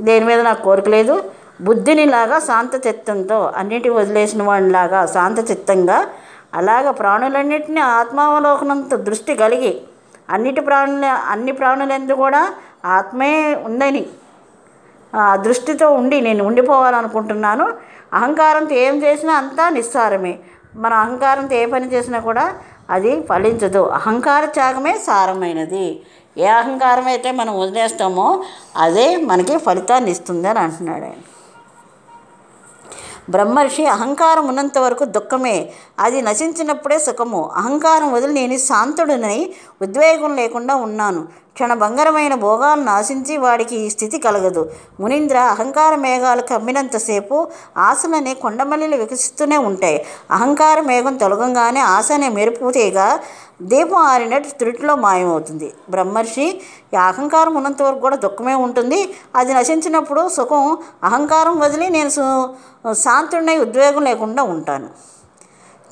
దేని 0.00 0.24
మీద 0.24 0.40
నాకు 0.40 0.62
కోరిక 0.62 0.88
లేదు? 0.88 1.30
బుద్ధినిలాగా 1.60 2.38
శాంత 2.38 2.86
చిత్తంతో 2.86 3.52
అన్నిటి 3.56 3.88
వదిలేసిన 3.88 4.42
వాడిలాగా 4.42 5.06
శాంత 5.06 5.50
చిత్తంగా 5.50 6.06
అలాగ 6.54 6.90
ప్రాణులన్నింటినీ 6.90 7.80
ఆత్మావలోకనంత 7.80 8.94
దృష్టి 8.94 9.34
కలిగి 9.34 9.80
అన్నిటి 10.30 10.60
ప్రాణుల 10.60 11.04
అన్ని 11.04 11.52
ప్రాణులందు 11.52 12.12
కూడా 12.12 12.54
ఆత్మే 12.84 13.54
ఉందని 13.54 14.06
దృష్టితో 15.34 15.90
ఉండి 15.90 16.20
నేను 16.20 16.44
ఉండిపోవాలనుకుంటున్నాను. 16.44 17.72
అహంకారంతో 18.12 18.74
ఏం 18.74 19.02
చేసినా 19.02 19.34
అంతా 19.34 19.68
నిస్సారమే. 19.68 20.38
మన 20.74 20.94
అహంకారంతో 20.94 21.56
ఏ 21.56 21.66
పని 21.66 21.92
చేసినా 21.92 22.18
కూడా 22.18 22.54
అది 22.90 23.22
ఫలించదు. 23.22 23.88
అహంకార 23.88 24.44
త్యాగమే 24.44 24.98
సారమైనది. 25.06 26.02
ఏ 26.38 26.46
అహంకారం 26.46 27.06
అయితే 27.06 27.30
మనం 27.30 27.60
వదిలేస్తామో 27.60 28.44
అదే 28.76 29.16
మనకి 29.16 29.58
ఫలితాన్ని 29.58 30.10
ఇస్తుంది 30.10 30.48
అని 30.48 30.58
అంటున్నాడు 30.58 31.04
ఆయన. 31.04 31.22
బ్రహ్మర్షి 33.30 33.86
అహంకారం 33.86 34.48
ఉన్నంత 34.48 34.78
వరకు 34.78 35.04
దుఃఖమే. 35.04 35.72
అది 36.00 36.22
నశించినప్పుడే 36.22 36.98
సుఖము. 36.98 37.50
అహంకారం 37.54 38.12
వదిలి 38.12 38.32
నేను 38.32 38.58
శాంతుడిని 38.58 39.52
ఉద్వేగం 39.82 40.36
లేకుండా 40.36 40.74
ఉన్నాను. 40.74 41.46
క్షణభంగరమైన 41.52 42.34
భోగాలను 42.34 42.90
ఆశించి 42.90 43.36
వాడికి 43.36 43.76
ఈ 43.76 43.88
స్థితి 43.88 44.18
కలగదు. 44.18 44.70
మునీంద్ర 45.00 45.38
అహంకార 45.38 45.94
మేఘాలు 45.94 46.42
కమ్మినంతసేపు 46.42 47.48
ఆశలనే 47.78 48.34
కొండమల్లిలు 48.34 48.96
వికసిస్తూనే 48.96 49.56
ఉంటాయి. 49.56 50.06
అహంకార 50.30 50.80
మేఘం 50.80 51.16
తొలగంగానే 51.16 51.80
ఆశ 51.80 52.12
అనే 52.12 52.28
మెరుపు 52.28 52.70
తీగ 52.70 53.18
దీపం 53.62 53.96
ఆరినట్టు 53.96 54.58
త్రుటిలో 54.58 54.96
మాయమవుతుంది. 54.96 55.72
బ్రహ్మర్షి 55.90 56.60
ఈ 56.94 56.96
అహంకారం 56.96 57.54
ఉన్నంత 57.54 57.82
వరకు 57.82 57.98
కూడా 57.98 58.16
దుఃఖమే 58.16 58.54
ఉంటుంది. 58.54 59.14
అది 59.36 59.54
నశించినప్పుడు 59.54 60.28
సుఖం 60.28 60.78
అహంకారం 61.04 61.60
వదిలి 61.60 61.90
నేను 61.90 62.08
సు- 62.08 62.92
శాంతుడినై 62.92 63.58
ఉద్వేగం 63.58 64.02
లేకుండా 64.02 64.42
ఉంటాను. 64.42 65.15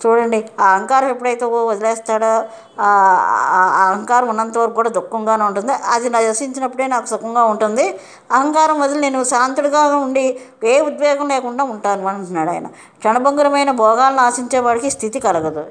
చూడండి 0.07 0.51
ఆ 0.61 0.65
అహంకారం 0.65 1.09
ఎప్పుడైతే 1.09 1.45
వదిలేస్తాడో 1.45 2.45
ఆ 2.81 3.19
ఆ 3.49 3.89
అహంకారం 3.89 4.29
ఉన్నంత 4.29 4.59
వరకు 4.59 4.75
కూడా 4.75 4.91
దుఃఖంగానే 4.91 5.45
ఉంటుంది. 5.45 5.73
అది 5.73 6.11
నశించినప్పుడే 6.11 6.87
నాకు 6.87 7.07
సుఖంగా 7.07 7.45
ఉంటుంది. 7.45 7.99
అహంకారం 8.33 8.81
వదిలి 8.81 9.01
నేను 9.01 9.25
శాంతుడిగా 9.25 9.97
ఉండి 9.97 10.41
ఏ 10.65 10.81
ఉద్వేగం 10.81 11.29
లేకుండా 11.29 11.65
ఉంటాను 11.65 12.07
అంటున్నాడు 12.07 12.51
ఆయన. 12.51 12.67
క్షణభంగురమైన 12.67 13.71
భోగాలను 13.71 14.21
ఆశించేవాడికి 14.21 14.91
స్థితి 14.91 15.21
కలగదు. 15.21 15.65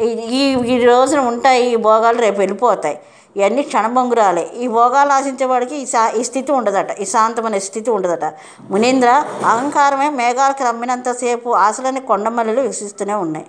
ఈ- 0.00 0.06
ఈ 0.06 0.56
ఈ 0.74 0.84
రోజున 0.84 1.20
ఉంటాయి 1.20 1.72
ఈ 1.72 1.76
భోగాలు 1.76 2.18
రేపు 2.18 2.38
వెళ్ళిపోతాయి. 2.38 2.98
ఇవన్నీ 3.38 3.62
క్షణభంగురాలే 3.70 4.44
ఈ 4.62 4.66
భోగాలు 4.76 5.12
ఆశించేవాడికి 5.16 5.74
ఈ 5.82 5.84
సా 5.92 6.02
ఈ 6.20 6.22
స్థితి 6.28 6.50
ఉండదట. 6.58 6.90
ఈ 7.02 7.04
శాంతమైన 7.14 7.58
స్థితి 7.68 7.90
ఉండదట. 7.96 8.24
మునీంద్ర 8.70 9.10
అహంకారమే 9.52 10.08
మేఘాలకు 10.20 10.64
రమ్మినంతసేపు 10.68 11.50
ఆశలని 11.66 12.00
కొండమల్లెలు 12.10 12.60
వికసిస్తూనే 12.66 13.16
ఉన్నాయి. 13.26 13.46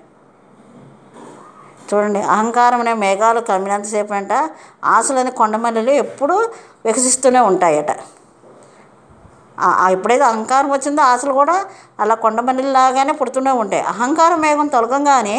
చూడండి 1.88 2.22
అహంకారం 2.34 2.80
అనే 2.80 2.94
మేఘాలు 3.04 3.40
కమ్మినంతసేపు 3.52 4.14
అంట 4.14 4.34
ఆశలని 4.96 5.32
కొండమల్లెలు 5.32 5.94
ఎప్పుడూ 6.04 6.36
వికసిస్తూనే 6.86 7.40
ఉంటాయట. 7.52 7.92
ఎప్పుడైతే 9.96 10.26
అహంకారం 10.32 10.70
వచ్చిందో 10.76 11.02
ఆశలు 11.12 11.34
కూడా 11.40 11.56
అలా 12.04 12.16
కొండమల్లిలాగానే 12.26 13.14
పుడుతూనే 13.22 13.54
ఉంటాయి. 13.64 13.84
అహంకారం 13.94 14.40
మేఘం 14.46 14.68
తొలగంగానే 14.76 15.38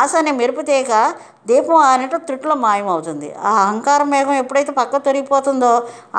ఆశ 0.00 0.12
అనే 0.20 0.32
మెరుపు 0.40 0.62
తీగ 0.70 0.92
దీపం 1.50 1.80
అనేట 1.92 2.14
త్రుట్లో 2.28 2.54
మాయమవుతుంది. 2.66 3.28
ఆ 3.48 3.50
అహంకార 3.64 4.02
మేఘం 4.12 4.36
ఎప్పుడైతే 4.42 4.72
పక్క 4.80 5.02
తొరిగిపోతుందో 5.06 5.72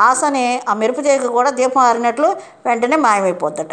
ఆశని 0.07 0.45
ఆ 0.71 0.75
మెరుపు 0.81 1.01
తీగ 1.07 1.29
కూడా 1.37 1.51
దీపం 1.59 1.81
ఆరినట్లు 1.89 2.29
వెంటనే 2.67 2.99
మాయమైపోద్దట. 3.07 3.71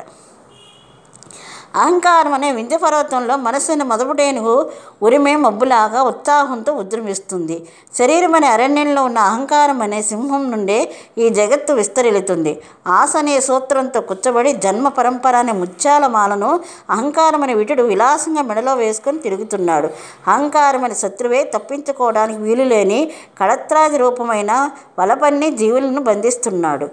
అహంకారం 1.75 2.33
అనే 2.33 2.49
వింధ్య 2.53 2.77
పర్వతంలో 2.77 3.35
మనస్సుని 3.37 3.85
మొదపుటేనుగు 3.85 4.55
ఉరిమే 5.03 5.33
మబ్బులాగా 5.37 6.01
ఉత్సాహంతో 6.03 6.73
ఉద్రమిస్తుంది 6.73 7.57
శరీరం 7.99 8.35
అనే 8.35 8.49
అరణ్యంలో 8.49 9.03
ఉన్న 9.05 9.19
అహంకారం 9.31 9.83
అనే 9.83 10.03
సింహం 10.03 10.43
నుండే 10.51 10.79
ఈ 11.19 11.29
జగత్తు 11.29 11.73
విస్తరిల్లుతుంది. 11.73 12.53
ఆశ 12.99 13.13
అనే 13.17 13.35
సూత్రంతో 13.41 14.01
కూర్చబడి 14.01 14.53
జన్మ 14.65 14.89
పరంపర 14.89 15.37
అనే 15.37 15.53
ముత్యాల 15.53 16.07
మాలను 16.07 16.51
అహంకారం 16.91 17.43
అనే 17.43 17.55
విటుడు 17.55 17.83
విలాసంగా 17.83 18.43
మెడలో 18.43 18.75
వేసుకొని 18.75 19.19
తిరుగుతున్నాడు. 19.19 19.91
అహంకారం 20.27 20.85
అనే 20.85 20.95
శత్రువే 20.95 21.41
తప్పించుకోవడానికి 21.55 22.41
వీలులేని 22.41 23.01
కళత్రాది 23.41 23.99
రూపమైన 23.99 24.53
వలపన్ని 24.99 25.51
జీవులను 25.57 26.03
బంధిస్తున్నాడు. 26.11 26.89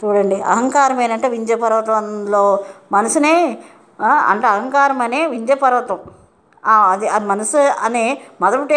చూడండి 0.00 0.36
అహంకారం 0.52 0.98
ఏంటంటే 1.00 1.28
వింధ్య 1.28 1.54
పర్వతంలో 1.56 2.44
మనసునే 2.92 3.34
అంటే 4.04 4.46
అహంకారం 4.46 5.00
అనే 5.00 5.26
వింధ్య 5.26 5.54
పర్వతం. 5.54 5.98
అది 6.64 7.08
ఆ 7.08 7.18
మనసు 7.18 7.56
అనే 7.56 8.20
మొదటి 8.40 8.74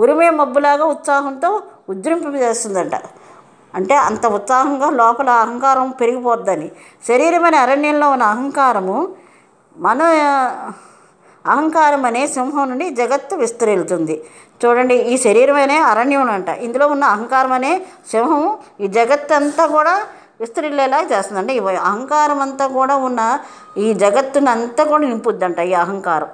ఉరిమే 0.00 0.30
మబ్బులాగా 0.30 0.84
ఉత్సాహంతో 0.84 1.62
ఉద్రింపు 1.88 2.28
చేస్తుందంట. 2.28 2.94
అంటే 3.74 3.94
అంత 3.94 4.26
ఉత్సాహంగా 4.26 4.90
లోపల 4.90 5.30
అహంకారం 5.30 5.90
పెరిగిపోద్దని. 5.90 6.70
శరీరమైన 7.08 7.54
అరణ్యంలో 7.54 8.10
ఉన్న 8.10 8.22
అహంకారము 8.22 9.14
మన 9.76 10.02
అహంకారం 11.46 12.04
అనే 12.04 12.26
సింహం 12.26 12.70
నుండి 12.70 12.90
జగత్తు 12.90 13.36
విస్తరిల్లుతుంది. 13.36 14.24
చూడండి 14.64 14.94
ఈ 14.94 15.16
శరీరమనే 15.16 15.78
అరణ్యం 15.78 16.30
అంట. 16.30 16.48
ఇందులో 16.48 16.86
ఉన్న 16.88 17.04
అహంకారం 17.04 17.52
అనే 17.52 17.82
సింహం 18.10 18.58
ఈ 18.80 18.86
జగత్ 18.86 19.32
అంతా 19.32 19.66
కూడా 19.66 20.02
విస్తరిల్లేలా 20.40 20.98
చేస్తుంది 21.12 21.40
అంటే 21.42 21.52
ఈ 21.58 21.60
అహంకారం 21.90 22.40
అంతా 22.46 22.66
కూడా 22.78 22.94
ఉన్న 23.08 23.20
ఈ 23.84 23.88
జగత్తుని 24.04 24.50
అంతా 24.56 24.82
కూడా 24.84 25.02
నింపుద్దంట 25.12 25.58
ఈ 25.70 25.74
అహంకారం. 25.84 26.30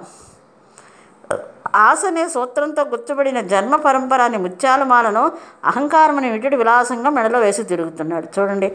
ఆశ 1.87 2.01
అనే 2.09 2.23
సూత్రంతో 2.33 2.81
గుర్తుపడిన 2.91 3.39
జన్మ 3.53 3.75
పరంపర 3.85 4.21
అనే 4.29 4.37
ముత్యాలమాలను 4.37 5.23
అహంకారం 5.71 6.17
అనే 6.19 6.29
విటుడు 6.33 6.57
విలాసంగా 6.61 7.09
మెడలో 7.09 7.39
వేసి 7.39 7.63
తిరుగుతున్నాడు. 7.71 8.27
చూడండి 8.35 8.69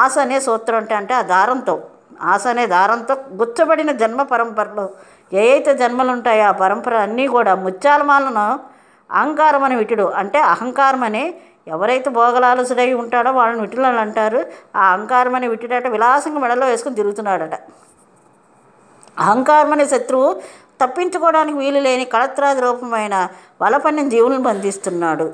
ఆశ 0.00 0.14
అనే 0.18 0.38
సూత్రం 0.48 0.78
అంటే 0.82 0.94
అంటే 1.00 1.14
ఆ 1.20 1.22
దారంతో 1.34 1.74
ఆశ 2.32 2.44
అనే 2.46 2.64
దారంతో 2.74 3.14
గుచ్చబడిన 3.40 3.90
జన్మ 4.02 4.22
పరంపరలో 4.32 4.84
ఏ 5.32 5.44
అయితే 5.52 5.72
జన్మలు 5.74 6.10
ఉంటాయో 6.16 6.44
ఆ 6.50 6.52
పరంపర 6.62 6.94
అన్నీ 7.06 7.26
కూడా 7.36 7.52
ముత్యాలమాలను 7.66 8.46
అహంకారం 9.10 9.62
అని 9.66 9.76
విటుడు 9.76 10.06
అంటే 10.20 10.38
అహంకారం 10.52 11.02
అనే 11.04 11.24
ఎవరైతే 11.66 12.10
భోగలాలసుడై 12.10 12.92
ఉంటాడో 13.02 13.30
వాళ్ళని 13.30 13.60
విటులను 13.60 14.00
అంటారు. 14.04 14.40
ఆ 14.76 14.82
అహంకారం 14.92 15.34
అనే 15.34 15.48
విటుడట 15.48 15.86
విలాసంగా 15.94 16.40
మెడలో 16.44 16.66
వేసుకుని 16.66 16.98
తిరుగుతున్నాడట. 17.00 17.54
అహంకారం 19.18 19.72
అనే 19.72 19.84
శత్రువు 19.84 20.28
తప్పించుకోవడానికి 20.82 21.56
వీలు 21.58 21.80
లేని 21.80 22.04
కళత్రాది 22.04 22.60
రూపమైన 22.60 23.28
వలపన్నిన 23.62 24.08
జీవులను 24.08 24.42
బంధిస్తున్నాడు. 24.42 25.26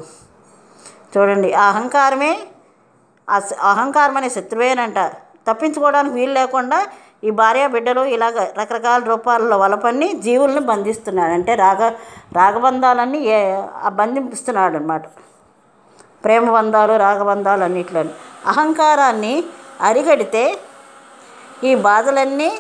చూడండి 1.13 1.55
ఆ 1.55 1.65
అహంకారమే 1.73 2.33
ఆ 3.29 3.39
అహంకారం 3.73 4.17
అనే 4.17 4.29
శత్రువేనంట. 4.29 4.99
తప్పించుకోవడానికి 5.49 6.15
వీలు 6.15 6.33
లేకుండా 6.33 6.79
ఈ 7.25 7.31
భార్య 7.31 7.67
బిడ్డలు 7.67 8.03
ఇలాగ 8.17 8.39
రకరకాల 8.59 9.01
రూపాలలో 9.05 9.57
వలపన్ని 9.59 10.09
జీవులను 10.27 10.61
బంధిస్తున్నాడు. 10.61 11.33
అంటే 11.39 11.55
రాగ 11.55 11.83
రాగబంధాలన్నీ 12.41 13.21
ఏ 13.37 13.39
బంధిస్తున్నాడు 14.01 14.77
అనమాట 14.77 15.03
ప్రేమ 16.25 16.47
బంధాలు 16.57 16.95
రాగబంధాలు 17.05 17.65
అన్నిట్లో 17.65 18.01
అహంకారాన్ని 18.53 19.35
అరిగడితే 19.81 20.45
ఈ 21.69 21.73
బాధలన్నీ 21.89 22.51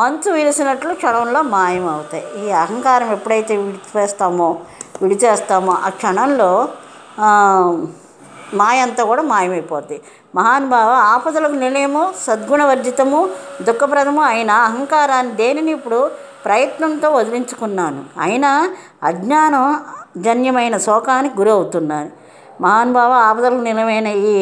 మంచు 0.00 0.28
విరిసినట్లు 0.32 0.92
క్షణంలో 0.94 1.40
మాయమవుతాయి. 1.54 2.24
ఈ 2.42 2.50
అహంకారం 2.62 3.08
ఎప్పుడైతే 3.12 3.56
విడిచేస్తామో 3.56 4.48
విడిచేస్తామో 5.02 5.72
ఆ 5.86 5.88
క్షణంలో 5.98 6.50
మాయంతా 8.60 9.02
కూడా 9.04 9.22
మాయమైపోద్ది. 9.32 9.96
మహానుభావ 10.34 10.90
ఆపదలకు 11.14 11.56
నిలయము 11.64 12.02
సద్గుణవర్జితము 12.26 13.20
దుఃఖప్రదము 13.62 14.22
అయిన 14.30 14.50
అహంకారాన్ని 14.68 15.32
దేనిని 15.40 15.72
ఇప్పుడు 15.72 16.00
ప్రయత్నంతో 16.44 17.08
వదిలించుకున్నాను? 17.10 18.02
అయినా 18.20 18.52
అజ్ఞానం 19.02 19.66
జన్యమైన 20.26 20.76
శోకానికి 20.86 21.36
గురవుతున్నాను. 21.40 22.10
మహానుభావ 22.60 23.12
ఆపదలకు 23.12 23.60
నిలమైన 23.60 24.06
ఈ 24.06 24.34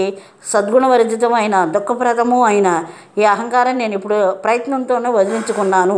సద్గుణవర్జితమైన 0.51 1.65
దుఃఖప్రదము 1.65 2.45
అయిన 2.45 2.85
ఈ 3.19 3.25
అహంకారం 3.25 3.79
నేను 3.79 3.95
ఇప్పుడు 3.95 4.31
ప్రయత్నంతోనే 4.31 5.11
వదిలించుకున్నాను. 5.11 5.97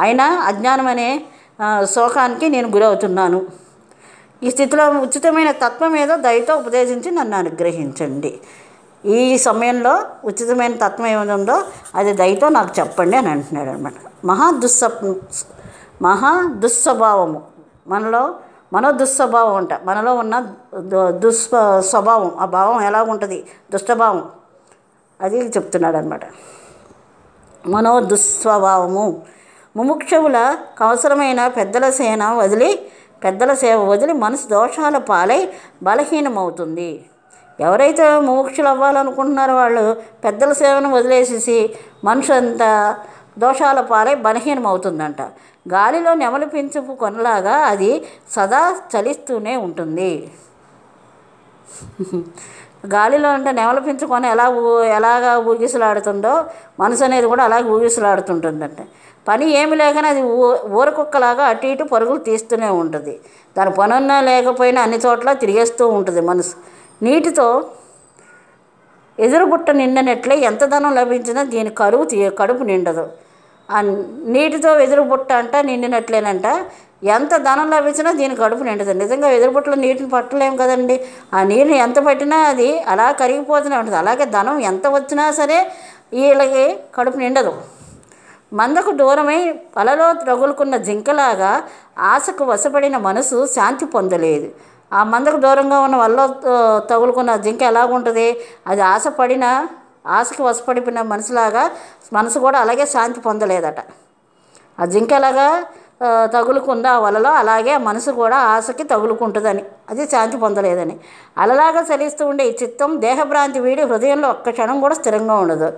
అయినా 0.00 0.26
అజ్ఞానం 0.46 0.86
అనే 0.86 1.08
శోకానికి 1.84 2.48
నేను 2.48 2.68
గురవుతున్నాను. 2.68 3.40
ఈ 4.42 4.50
స్థితిలో 4.50 4.84
ఉచితమైన 4.90 5.50
తత్వం 5.50 5.96
ఏదో 5.96 6.16
దయతో 6.16 6.54
ఉపదేశించి 6.56 7.10
నన్ను 7.10 7.36
అనుగ్రహించండి. 7.36 8.32
ఈ 9.04 9.38
సమయంలో 9.38 9.92
ఉచితమైన 10.24 10.74
తత్వం 10.76 11.06
ఏమైనా 11.06 11.34
ఉందో 11.34 11.56
అది 11.94 12.12
దయతో 12.12 12.48
నాకు 12.48 12.80
చెప్పండి 12.80 13.16
అని 13.16 13.28
అంటున్నాడు 13.28 13.70
అనమాట 13.70 13.92
మహా 14.24 14.50
దుస్స 14.50 14.84
మహా 16.02 16.32
దుస్వభావము 16.54 17.42
మనలో 17.86 18.34
మనో 18.72 18.92
దుస్వభావం 18.92 19.54
అంట. 19.54 19.74
మనలో 19.84 20.14
ఉన్న 20.14 20.46
దు- 20.74 21.10
దుస్వ 21.10 21.80
స్వభావం. 21.80 22.32
ఆ 22.38 22.44
భావం 22.44 22.82
ఎలా 22.82 23.02
ఉంటుంది? 23.02 23.46
దుష్టభావం. 23.72 24.28
అది 25.20 25.38
చెప్తున్నాడు 25.38 25.96
అనమాట 25.96 26.20
మనో 27.66 28.00
దుస్వభావము 28.00 29.22
ముముక్షవుల 29.76 30.56
అవసరమైన 30.80 31.48
పెద్దల 31.48 31.90
సేన 31.90 32.28
వదిలి 32.28 32.88
పెద్దల 33.24 33.54
సేవ 33.54 33.90
వదిలి 33.90 34.12
మనసు 34.12 34.48
దోషాల 34.48 34.98
పాలై 34.98 35.48
బలహీనమవుతుంది. 35.82 37.04
ఎవరైతే 37.60 38.18
ముముక్షులు 38.18 38.68
అవ్వాలనుకుంటున్నారో 38.68 39.54
వాళ్ళు 39.54 39.96
పెద్దల 40.24 40.52
సేవను 40.52 40.94
వదిలేసేసి 40.94 41.74
మనుషు 42.04 42.32
అంతా 42.32 42.96
దోషాల 43.36 43.80
పాలై 43.92 44.14
బలహీనమవుతుందంట. 44.26 45.20
గాలిలో 45.66 46.14
నెమలి 46.14 46.46
పెంచుపు 46.46 46.92
కొనలాగా 46.92 47.56
అది 47.72 47.90
సదా 48.34 48.62
చలిస్తూనే 48.92 49.56
ఉంటుంది. 49.56 50.12
గాలిలో 52.94 53.28
అంటే 53.30 53.50
నెమల 53.52 53.78
పెంచుకొని 53.78 54.26
ఎలా 54.28 54.46
ఎలాగా 54.96 55.32
ఊగిసలాడుతుందో 55.50 56.32
మనసు 56.80 57.04
అనేది 57.04 57.26
కూడా 57.26 57.44
అలాగే 57.44 57.68
ఊగిసలాడుతుంటుందంటే. 57.68 58.84
పని 59.28 59.46
ఏమి 59.60 59.76
లేకనే 59.76 60.08
అది 60.08 60.22
ఊ 60.22 60.46
ఊరకుక్కలాగా 60.78 61.44
అటు 61.44 61.66
ఇటు 61.66 61.84
పరుగులు 61.84 62.18
తీస్తూనే 62.18 62.68
ఉంటుంది. 62.68 63.20
దాని 63.58 63.70
పనున్నా 63.70 64.20
లేకపోయినా 64.20 64.82
అన్ని 64.82 64.98
చోట్ల 65.06 65.32
తిరిగేస్తూ 65.32 65.86
ఉంటుంది 65.88 66.20
మనసు. 66.20 66.56
నీటితో 67.02 67.46
ఎదురుబుట్ట 69.18 69.70
నిండినట్లే 69.70 70.36
ఎంత 70.36 70.64
ధనం 70.64 70.94
లభించినా 70.94 71.42
దీని 71.42 71.70
కరువు 71.70 72.06
కడుపు 72.38 72.62
నిండదు. 72.62 73.04
ఆ 73.70 73.80
నీటితో 74.34 74.80
ఎదురుబుట్ట 74.80 75.32
అంట 75.32 75.56
నిండినట్లేనంట 75.56 76.46
ఎంత 77.04 77.36
ధనం 77.36 77.70
లభించినా 77.70 78.12
దీని 78.12 78.34
కడుపు 78.36 78.62
నిండదు. 78.62 78.92
నిజంగా 78.92 79.28
ఎదురుబుట్టలో 79.28 79.74
నీటిని 79.74 80.08
పట్టలేము 80.08 80.56
కదండి. 80.56 80.96
ఆ 81.34 81.42
నీరుని 81.42 81.78
ఎంత 81.78 81.98
పట్టినా 81.98 82.38
అది 82.38 82.78
అలా 82.78 83.12
కరిగిపోతూనే 83.12 83.76
ఉంటుంది. 83.76 83.96
అలాగే 83.96 84.24
ధనం 84.24 84.58
ఎంత 84.58 84.86
వచ్చినా 84.86 85.30
సరే 85.30 85.58
వీళ్ళకి 86.12 86.78
కడుపు 86.94 87.18
నిండదు. 87.18 87.54
మందకు 88.54 88.90
దూరమై 88.90 89.38
వలలో 89.76 90.10
రగులుకున్న 90.30 90.76
జింకలాగా 90.76 91.62
ఆశకు 91.98 92.44
వశపడిన 92.44 92.96
మనసు 92.96 93.46
శాంతి 93.46 93.84
పొందలేదు. 93.84 94.48
ఆ 94.92 95.04
మందకు 95.04 95.36
దూరంగా 95.36 95.78
ఉన్న 95.80 95.96
వల్ల 95.96 96.18
తగులుకున్న 96.90 97.36
జింక 97.36 97.62
ఎలాగుంటుంది? 97.62 98.26
అది 98.66 98.80
ఆశపడిన 98.80 99.44
ఆశకు 100.06 100.42
వశపడిపోయిన 100.44 101.02
మనసులాగా 101.02 101.70
మనసు 102.12 102.38
కూడా 102.38 102.58
అలాగే 102.58 102.86
శాంతి 102.86 103.20
పొందలేదట. 103.20 103.80
ఆ 104.78 104.84
జింక 104.84 105.12
ఎలాగా 105.12 105.46
ఆ, 106.02 106.26
ఆ 106.88 106.98
వలలో 106.98 107.30
అలాగే 107.30 107.76
మనసు 107.78 108.10
కూడా 108.10 108.36
ఆశకి 108.36 108.82
తగులుకుంటుందని. 108.82 109.62
అది 109.90 110.06
శాంతి 110.06 110.36
పొందలేదని. 110.36 110.94
అలలాగా 111.38 111.80
చలిస్తూ 111.80 112.26
ఉండే 112.26 112.44
ఈ 112.44 112.52
చిత్తం 112.62 113.00
దేహభ్రాంతి 113.00 113.60
వీడి 113.60 113.82
హృదయంలో 113.82 114.28
ఒక్క 114.28 114.50
క్షణం 114.50 114.80
కూడా 114.80 114.94
స్థిరంగా 114.94 115.34
ఉండదు. 115.34 115.68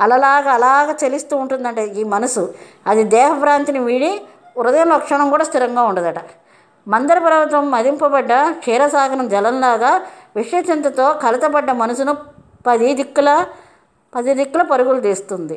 అలలాగా 0.00 0.52
అలాగ 0.52 0.88
చలిస్తూ 1.02 1.36
ఉంటుందంటే 1.36 1.82
ఈ 2.00 2.04
మనసు. 2.04 2.42
అది 2.86 3.04
దేహభ్రాంతిని 3.16 3.78
వీడి 3.78 4.10
హృదయంలో 4.58 4.94
ఒక 4.96 5.04
క్షణం 5.04 5.30
కూడా 5.30 5.44
స్థిరంగా 5.44 5.82
ఉండదట. 5.82 6.18
మందర 6.92 7.18
పర్వతం 7.26 7.64
మదింపబడ్డ 7.74 8.32
క్షీరసాగరం 8.62 9.26
జలంలాగా 9.34 9.92
విషచింతతో 10.38 11.06
కలతపడ్డ 11.22 11.70
మనసును 11.82 12.12
పది 12.66 12.88
దిక్కుల 12.98 13.30
పది 14.12 14.32
దిక్కుల 14.40 14.62
పరుగులు 14.72 15.00
తీస్తుంది. 15.06 15.56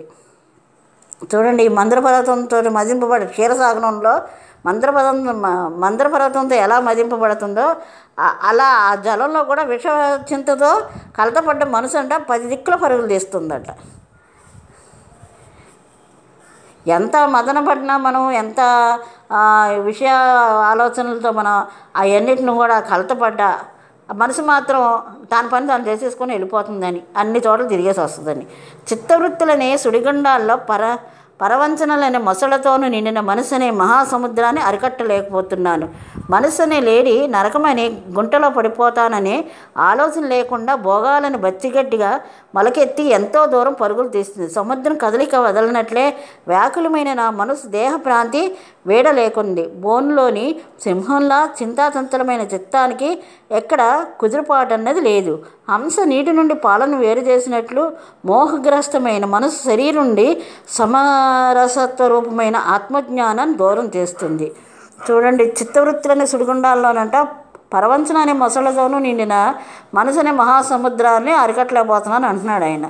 చూడండి 1.32 1.62
ఈ 1.68 1.72
మందర 1.80 2.00
పర్వతంతో 2.06 2.58
మదింపబడే 2.78 3.26
క్షీరసాగరంలో 3.34 4.14
మందర 4.68 4.90
పర్వతం 4.96 5.18
మందర 5.84 6.08
పర్వతంతో 6.14 6.56
ఎలా 6.66 6.78
మదింపబడుతుందో 6.88 7.66
అలా 8.50 8.70
ఆ 8.88 8.90
జలంలో 9.06 9.42
కూడా 9.52 9.64
విష 9.74 9.86
చింతతో 10.30 10.72
కలతపడ్డ 11.18 11.64
మనసు 11.76 11.98
అంట 12.02 12.14
పది 12.32 12.46
దిక్కుల 12.54 12.76
పరుగులు 12.84 13.08
తీస్తుందట. 13.14 13.68
ఎంత 16.86 17.16
మదనపడినా 17.36 17.96
మనం 18.08 18.24
ఎంత 18.42 18.62
విషయ 19.90 20.12
ఆలోచనలతో 20.72 21.32
మనం 21.32 21.56
అవన్నిటిని 21.96 22.52
కూడా 22.52 22.80
కలతపడ్డా 22.80 23.50
మనసు 24.10 24.42
మాత్రం 24.42 24.82
దాని 25.32 25.50
పని 25.50 25.68
దాన్ని 25.68 25.88
చేసేసుకొని 25.90 26.32
వెళ్ళిపోతుందని 26.34 27.02
అన్ని 27.18 27.40
చోట్ల 27.48 27.68
తిరిగేసి 27.68 28.00
వస్తుందని. 28.00 28.48
చిత్తవృత్తులనే 28.90 29.78
సుడిగుండాల్లో 29.78 30.56
పర 30.56 30.98
పరవంచనలనే 31.42 32.18
మొసళ్ళతోనూ 32.18 32.88
నిండిన 32.88 33.20
మనసు 33.20 33.56
అనే 33.56 33.72
మహాసముద్రాన్ని 33.72 34.62
అరికట్టలేకపోతున్నాను. 34.62 35.88
మనసుని 36.30 36.80
లేడి 36.88 37.14
నరకమని 37.34 37.86
గుంటలో 38.16 38.48
పడిపోతానని 38.50 39.36
ఆలోచన 39.90 40.24
లేకుండా 40.34 40.74
భోగాలను 40.88 41.38
బచ్చిగట్టిగా 41.46 42.12
మొలకెత్తి 42.56 43.04
ఎంతో 43.18 43.42
దూరం 43.54 43.74
పరుగులు 43.82 44.10
తీస్తుంది. 44.16 44.48
సముద్రం 44.58 44.96
కదలిక 45.04 45.36
వదలనట్లే 45.46 46.06
వ్యాకులమైన 46.48 47.14
నా 47.14 47.28
మనసు 47.42 47.68
దేహ 47.78 47.94
ప్రాంతి 48.08 48.44
వేడలేకుంది 48.88 49.64
బోన్లోని 49.86 50.46
సింహంలా 50.84 51.40
చింతాచంచలమైన 51.62 52.44
చిత్తానికి 52.54 53.10
ఎక్కడ 53.62 53.82
కుదురుపాటు 54.20 54.74
అన్నది 54.74 55.02
లేదు. 55.10 55.34
హంస 55.70 55.96
నీటి 56.12 56.32
నుండి 56.32 56.56
పాలను 56.68 56.98
వేరు 56.98 57.20
చేసినట్లు 57.20 57.84
మోహగ్రస్తమైన 58.26 59.26
మనసు 59.36 59.60
శరీరం 59.70 59.98
నుండి 59.98 60.28
సమరసత్వ 60.78 62.08
రూపమైన 62.08 62.58
ఆత్మజ్ఞానాన్ని 62.76 63.58
దూరం 63.58 63.88
చేస్తుంది. 63.96 64.48
చూడండి 65.00 65.44
చిత్తవృత్తులనే 65.44 66.26
సుడిగుండాల్లోనంట 66.26 67.16
పరవంచన 67.74 68.18
అనే 68.18 68.34
మొసళ్ళతోనూ 68.34 69.00
నిండిన 69.00 69.56
మనసు 69.94 70.20
అనే 70.20 70.32
మహాసముద్రాన్ని 70.32 71.32
అరికట్టలేకపోతున్నాను 71.34 72.28
అంటున్నాడు 72.28 72.66
ఆయన. 72.66 72.86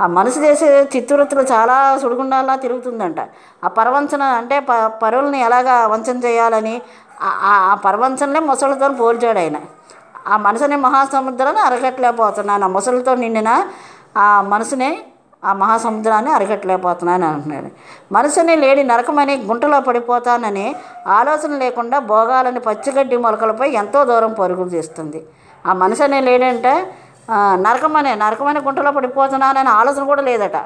ఆ 0.00 0.06
మనసు 0.06 0.40
చేసే 0.40 0.88
చిత్తవృత్తులు 0.96 1.40
చాలా 1.42 1.98
సుడిగుండాల్లా 1.98 2.56
తిరుగుతుందంట. 2.56 3.20
ఆ 3.64 3.68
పరవంచన 3.68 4.22
అంటే 4.22 4.60
ప 4.60 4.72
పరువుల్ని 5.02 5.40
ఎలాగా 5.40 5.86
వంచన 5.86 6.16
చేయాలని 6.24 6.82
ఆ- 7.22 7.78
పరవంచనలే 7.84 8.40
మొసళ్ళతో 8.40 8.88
పోల్చాడు 8.88 9.38
ఆయన. 9.38 9.56
ఆ 10.26 10.36
మనసుని 10.36 10.76
మహాసముద్రాన్ని 10.76 11.62
అరగట్లేకపోతున్నాను 11.62 12.64
ఆ 12.64 12.68
మొసలతో 12.68 13.14
నిండిన 13.14 13.50
ఆ 14.16 14.42
మనసునే 14.42 14.90
ఆ 15.48 15.52
మహాసముద్రాన్ని 15.62 16.30
అరగట్లేకపోతున్నాను 16.36 17.26
అంటున్నాడు 17.30 17.70
మనసుని 18.16 18.54
లేడి 18.64 18.82
నరకమని 18.90 19.34
గుంటలో 19.50 19.78
పడిపోతానని 19.88 20.66
ఆలోచన 21.18 21.52
లేకుండా 21.62 21.98
భోగాలని 22.12 22.60
పచ్చిగడ్డి 22.68 23.16
మొలకలపై 23.24 23.68
ఎంతో 23.82 24.02
దూరం 24.10 24.32
పరుగులు 24.40 24.70
తీస్తుంది. 24.76 25.20
ఆ 25.68 25.72
మనసు 25.82 26.06
లేడంటే 26.30 26.74
నరకమనే 27.66 28.12
నరకమని 28.22 28.60
గుంటలో 28.68 28.90
పడిపోతున్నానని 28.98 29.70
ఆలోచన 29.80 30.02
కూడా 30.12 30.22
లేదట. 30.30 30.56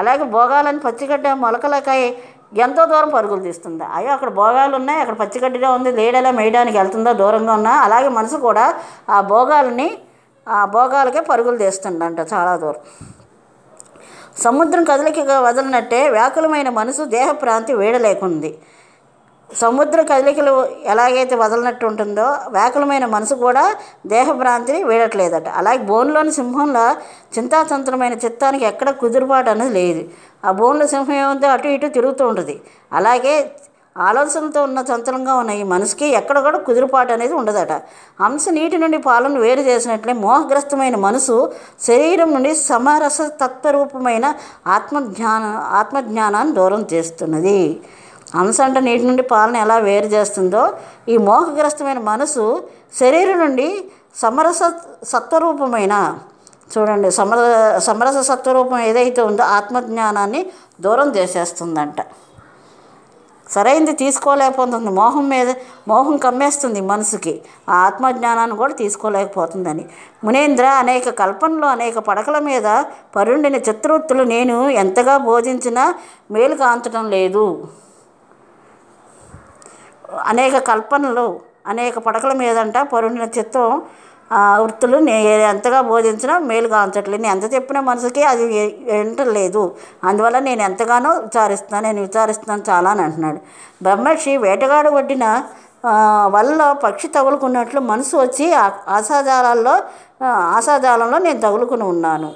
అలాగే 0.00 0.24
భోగాలని 0.36 0.80
పచ్చిగడ్డ 0.86 1.26
మొలకలకై 1.44 2.00
ఎంతో 2.64 2.82
దూరం 2.90 3.10
పరుగులు 3.14 3.42
తీస్తుంది. 3.48 3.84
అయ్యో 3.96 4.10
అక్కడ 4.16 4.30
భోగాలు 4.38 4.74
ఉన్నాయి 4.78 5.00
అక్కడ 5.02 5.16
పచ్చిగడ్డిగా 5.20 5.68
ఉంది 5.76 5.90
లేడలా 5.98 6.30
మేయడానికి 6.38 6.76
వెళ్తుందో 6.80 7.12
దూరంగా 7.20 7.52
ఉన్నా? 7.58 7.72
అలాగే 7.86 8.08
మనసు 8.18 8.38
కూడా 8.48 8.64
ఆ 9.16 9.18
భోగాలని 9.32 9.88
ఆ 10.46 10.60
భోగాలకే 10.74 11.20
పరుగులు 11.30 11.58
తీస్తుందంట 11.64 12.20
చాలా 12.32 12.52
దూరం. 12.62 12.82
సముద్రం 14.36 14.84
కదలికగా 14.84 15.40
వదలనట్టే 15.40 16.08
వ్యాకులమైన 16.08 16.68
మనసు 16.68 17.02
దేహ 17.04 17.32
ప్రాంతి 17.32 17.72
వేడలేకుంది. 17.74 18.58
సముద్ర 19.50 20.02
కదలికలు 20.02 20.52
ఎలాగైతే 20.92 21.34
వదలనట్టు 21.36 21.86
ఉంటుందో 21.86 22.26
వ్యాకులమైన 22.56 23.06
మనసు 23.06 23.34
కూడా 23.34 23.64
దేహభ్రాంతిని 24.06 24.84
వీడట్లేదట. 24.84 25.48
అలాగే 25.48 25.78
బోన్లోని 25.78 26.32
సింహంలో 26.32 26.84
చింతాతంత్రమైన 27.36 28.12
చిత్తానికి 28.12 28.64
ఎక్కడ 28.64 28.90
కుదురుబాటు 28.90 29.50
అనేది 29.50 29.72
లేదు. 29.80 30.02
ఆ 30.44 30.52
బోన్ల 30.52 30.86
సింహం 30.86 31.14
ఏముందో 31.14 31.48
అటు 31.48 31.68
ఇటు 31.68 31.86
తిరుగుతూ 31.86 32.28
ఉంటుంది. 32.28 32.60
అలాగే 32.92 33.34
ఆలోచనతో 33.96 34.60
ఉన్న 34.62 34.78
చంచలంగా 34.90 35.34
ఉన్న 35.34 35.50
ఈ 35.50 35.62
మనసుకి 35.72 36.06
ఎక్కడ 36.18 36.38
కూడా 36.38 36.58
కుదురుపాటు 36.58 37.12
అనేది 37.12 37.34
ఉండదట. 37.40 37.72
హంస 38.22 38.44
నీటి 38.48 38.76
నుండి 38.78 38.98
పాలను 39.08 39.40
వేరు 39.40 39.60
చేసినట్లే 39.60 40.12
మోహగ్రస్తమైన 40.26 40.96
మనసు 41.06 41.36
శరీరం 41.86 42.30
నుండి 42.34 42.52
సమరస 42.54 43.20
తత్వరూపమైన 43.42 44.26
ఆత్మజ్ఞాన 44.76 45.44
ఆత్మజ్ఞానాన్ని 45.80 46.54
దూరం 46.60 46.82
చేస్తున్నది. 46.92 47.60
హంస 48.36 48.58
అంటే 48.60 48.80
నీటి 48.80 49.04
నుండి 49.06 49.22
పాలను 49.32 49.58
ఎలా 49.64 49.76
వేరు 49.88 50.06
చేస్తుందో 50.06 50.62
ఈ 51.08 51.16
మోహగ్రస్తమైన 51.28 52.00
మనసు 52.10 52.44
శరీరం 53.00 53.38
నుండి 53.44 53.68
సమరస 54.22 54.62
సత్వరూపమైన 55.12 55.94
చూడండి 56.74 57.08
సమర 57.10 57.38
సమరస 57.86 58.18
సత్వరూపం 58.28 58.78
ఏదైతే 58.88 59.20
ఉందో 59.22 59.44
ఆత్మజ్ఞానాన్ని 59.56 60.40
దూరం 60.80 61.08
చేసేస్తుందంట. 61.16 62.00
సరైంది 63.54 63.92
తీసుకోలేకపోతుంది. 64.02 64.90
మోహం 64.90 65.26
మీద 65.28 65.48
మోహం 65.88 66.16
కమ్మేస్తుంది 66.16 66.80
మనసుకి. 66.92 67.34
ఆ 67.68 67.74
ఆత్మజ్ఞానాన్ని 67.86 68.56
కూడా 68.56 68.74
తీసుకోలేకపోతుందని. 68.82 69.84
మునేంద్ర 70.24 70.66
అనేక 70.82 71.08
కల్పనలు 71.20 71.68
అనేక 71.76 71.98
పడకల 72.08 72.38
మీద 72.50 72.68
పరుండిన 73.16 73.56
చిత్రవృత్తులు 73.68 74.24
నేను 74.34 74.56
ఎంతగా 74.82 75.16
బోధించినా 75.30 75.84
మేలు 76.30 76.54
కాంచడం 76.54 77.04
లేదు. 77.16 77.46
అనేక 80.26 80.56
కల్పనలు 80.70 81.26
అనేక 81.66 81.98
పడకల 81.98 82.32
మీదంట 82.32 82.78
పరుండిన 82.92 83.26
చిత్తం 83.38 83.68
వృత్తులు 84.60 84.96
నేను 84.98 85.42
ఎంతగా 85.42 85.80
బోధించినా 85.80 86.38
మేలు 86.38 86.68
కాంచట్లేదు. 86.68 87.22
నేను 87.22 87.34
ఎంత 87.34 87.54
చెప్పినా 87.54 87.80
మనసుకి 87.80 88.22
అది 88.22 88.44
వింటలేదు 88.92 89.74
అందువల్ల 90.04 90.38
నేను 90.38 90.62
ఎంతగానో 90.62 91.10
విచారిస్తున్నాను 91.10 91.86
నేను 91.86 92.00
విచారిస్తున్నాను 92.00 92.62
చాలా 92.70 92.90
అని 92.90 93.02
అంటున్నాడు. 93.02 93.40
బ్రహ్మర్షి 93.82 94.36
వేటగాడు 94.36 94.90
వడ్డిన 94.90 95.42
వల్ల 96.26 96.72
పక్షి 96.72 97.08
తగులుకున్నట్లు 97.08 97.80
మనసు 97.80 98.16
వచ్చి 98.16 98.54
ఆ- 98.54 98.70
ఆశాజాలాల్లో 98.88 99.74
ఆశాజాలంలో 100.26 101.18
నేను 101.18 101.40
తగులుకుని 101.40 101.84
ఉన్నాను. 101.84 102.30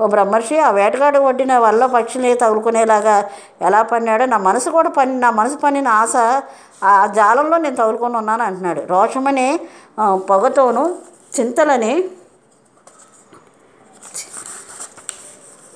ఓ 0.00 0.06
బ్రహ్మర్షి 0.06 0.58
ఆ 0.58 0.70
వేటగాడు 0.70 1.18
వడ్డిన 1.18 1.58
వల్ల 1.58 1.86
పక్షుల్ని 1.86 2.34
తగులుకునేలాగా 2.34 3.24
ఎలా 3.60 3.82
పన్నాడో 3.82 4.26
నా 4.26 4.38
మనసు 4.38 4.70
కూడా 4.70 4.90
పని 4.90 5.20
నా 5.20 5.30
మనసు 5.30 5.56
పనిన 5.56 5.88
ఆశ 5.88 6.14
ఆ 6.84 7.06
జాలంలో 7.06 7.56
నేను 7.56 7.76
తగులుకొని 7.76 8.16
ఉన్నాను 8.16 8.42
అంటున్నాడు. 8.42 8.82
రోషమనే 8.86 9.60
పొగతోను 10.14 10.84
చింతలని 11.38 11.92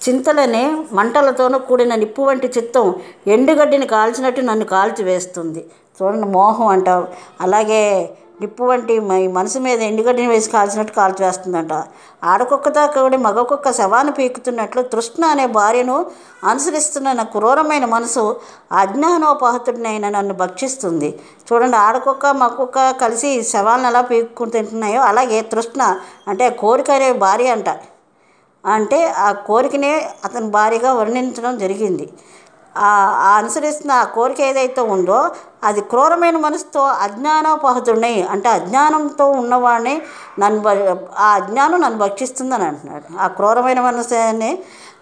చింతలని 0.04 0.64
మంటలతోనూ 0.92 1.58
కూడిన 1.58 1.94
నిప్పు 1.94 2.22
వంటి 2.22 2.48
చిత్తం 2.56 2.86
ఎండుగడ్డిని 3.26 3.86
కాల్చినట్టు 3.86 4.40
నన్ను 4.40 4.64
కాల్చివేస్తుంది. 4.64 5.60
చూడండి 5.96 6.26
మోహం 6.36 6.66
అంటావు. 6.66 7.04
అలాగే 7.40 7.82
నిప్పు 8.40 8.64
వంటి 8.64 8.94
మనసు 9.36 9.58
మీద 9.58 9.80
ఎండుగడ్డిని 9.90 10.28
వేసి 10.32 10.50
కాల్చినట్టు 10.50 10.92
కాల్చివేస్తుందంట. 10.92 11.72
ఆడకుక్కతో 12.24 12.82
కూడి 12.86 13.18
మగ 13.26 13.42
కుక్క 13.42 13.72
శవాన్ని 13.72 14.12
పీకుతున్నట్లు 14.12 14.82
తృష్ణ 14.92 15.24
అనే 15.34 15.46
భార్యను 15.58 15.96
అనుసరిస్తున్న 16.50 17.12
నా 17.12 17.24
క్రూరమైన 17.34 17.84
మనసు 17.94 18.24
అజ్ఞానోపాహతుడినైన 18.82 20.08
నన్ను 20.08 20.34
భక్షిస్తుంది. 20.34 21.10
చూడండి 21.46 21.76
ఆడకుక్క 21.76 22.26
మగకుక్క 22.42 22.90
కలిసి 23.02 23.30
శవాలను 23.42 23.86
ఎలా 23.86 24.02
పీక్కుని 24.10 24.50
తింటున్నాయో 24.50 25.02
అలాగే 25.10 25.40
తృష్ణ 25.52 25.82
అంటే 26.28 26.48
కోరిక 26.62 26.90
అనే 26.90 27.12
భార్య 27.26 27.56
అంట. 27.56 27.68
అంటే 28.64 28.98
ఆ 29.26 29.32
కోరికనే 29.48 29.92
అతని 30.24 30.48
భార్యగా 30.56 30.92
వర్ణించడం 30.92 31.58
జరిగింది. 31.58 32.06
అనుసరిస్తున్న 33.36 33.92
ఆ 33.92 34.04
కోరిక 34.04 34.40
ఏదైతే 34.40 34.80
ఉందో 34.80 35.30
అది 35.64 35.80
క్రూరమైన 35.80 36.36
మనసుతో 36.36 36.82
అజ్ఞానోపహతుడిని 36.82 38.22
అంటే 38.22 38.48
అజ్ఞానంతో 38.48 39.26
ఉన్నవాడిని 39.26 40.02
నన్ను 40.38 40.62
ఆ 41.18 41.34
అజ్ఞానం 41.34 41.80
నన్ను 41.80 41.98
భక్షిస్తుందని 41.98 42.64
అంటున్నాడు 42.64 43.18
ఆ 43.18 43.26
క్రూరమైన 43.26 43.80
మనసుని 43.80 44.58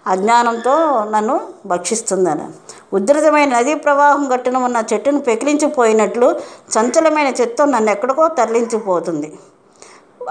అజ్ఞానంతో 0.07 0.75
నన్ను 1.09 1.41
భక్షిస్తుందని. 1.65 2.45
ఉధృతమైన 2.93 3.49
నదీ 3.57 3.75
ప్రవాహం 3.75 4.33
గట్టున 4.33 4.57
ఉన్న 4.57 4.83
చెట్టును 4.93 5.19
పెకిలించిపోయినట్లు 5.19 6.39
చంచలమైన 6.77 7.27
చిత్తం 7.27 7.71
నన్ను 7.71 7.91
ఎక్కడికో 7.91 8.27
తరలించిపోతుంది. 8.27 9.39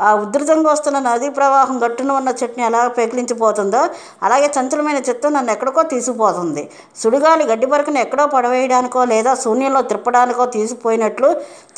ఆ 0.07 0.11
ఉధృతంగా 0.15 0.69
వస్తున్న 0.73 0.99
నదీ 0.99 1.29
ప్రవాహం 1.29 1.77
గట్టున 1.85 2.11
ఉన్న 2.13 2.31
చెట్టుని 2.41 2.65
ఎలా 2.65 2.81
పెకిలించిపోతుందో 2.99 3.83
అలాగే 4.23 4.49
చంచలమైన 4.57 5.01
చిత్తం 5.09 5.33
నన్ను 5.33 5.53
ఎక్కడికో 5.53 5.83
తీసుకుపోతుంది. 5.95 6.65
సుడిగాలి 7.03 7.45
గడ్డి 7.45 7.67
పరకను 7.67 7.99
ఎక్కడో 7.99 8.27
పడవేయడానికో 8.27 9.05
లేదా 9.05 9.35
శూన్యంలో 9.35 9.83
తిప్పడానికో 9.83 10.47
తీసిపోయినట్లు 10.57 11.31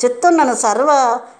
చిత్తం 0.03 0.33
నన్ను 0.37 0.55
సర్వ 0.67 0.91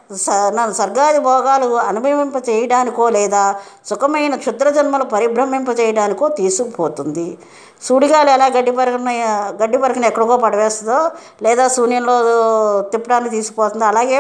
స 0.10 0.30
నన్ను 0.58 0.74
స్వర్గాది 0.74 1.20
భోగాలు 1.20 1.66
అనుభవింప 1.90 2.38
చేయడానికో 2.50 3.06
లేదా 3.10 3.42
సుఖమైన 3.86 4.36
క్షుద్ర 4.36 4.68
జన్మలు 4.70 5.06
పరిభ్రమింప 5.12 5.70
చేయడానికో 5.80 6.28
తీసుకుపోతుంది. 6.40 7.26
సూడిగాలు 7.88 8.30
ఎలా 8.30 8.48
గడ్డి 8.56 8.72
పరకన 8.72 9.12
గడ్డి 9.62 9.78
పరకన 9.78 10.06
ఎక్కడికో 10.06 10.38
పడవేస్తుందో 10.38 11.00
లేదా 11.44 11.66
శూన్యంలో 11.68 12.16
తిప్పడానికి 12.94 13.34
తీసుకుపోతుందో 13.36 13.86
అలాగే 13.86 14.20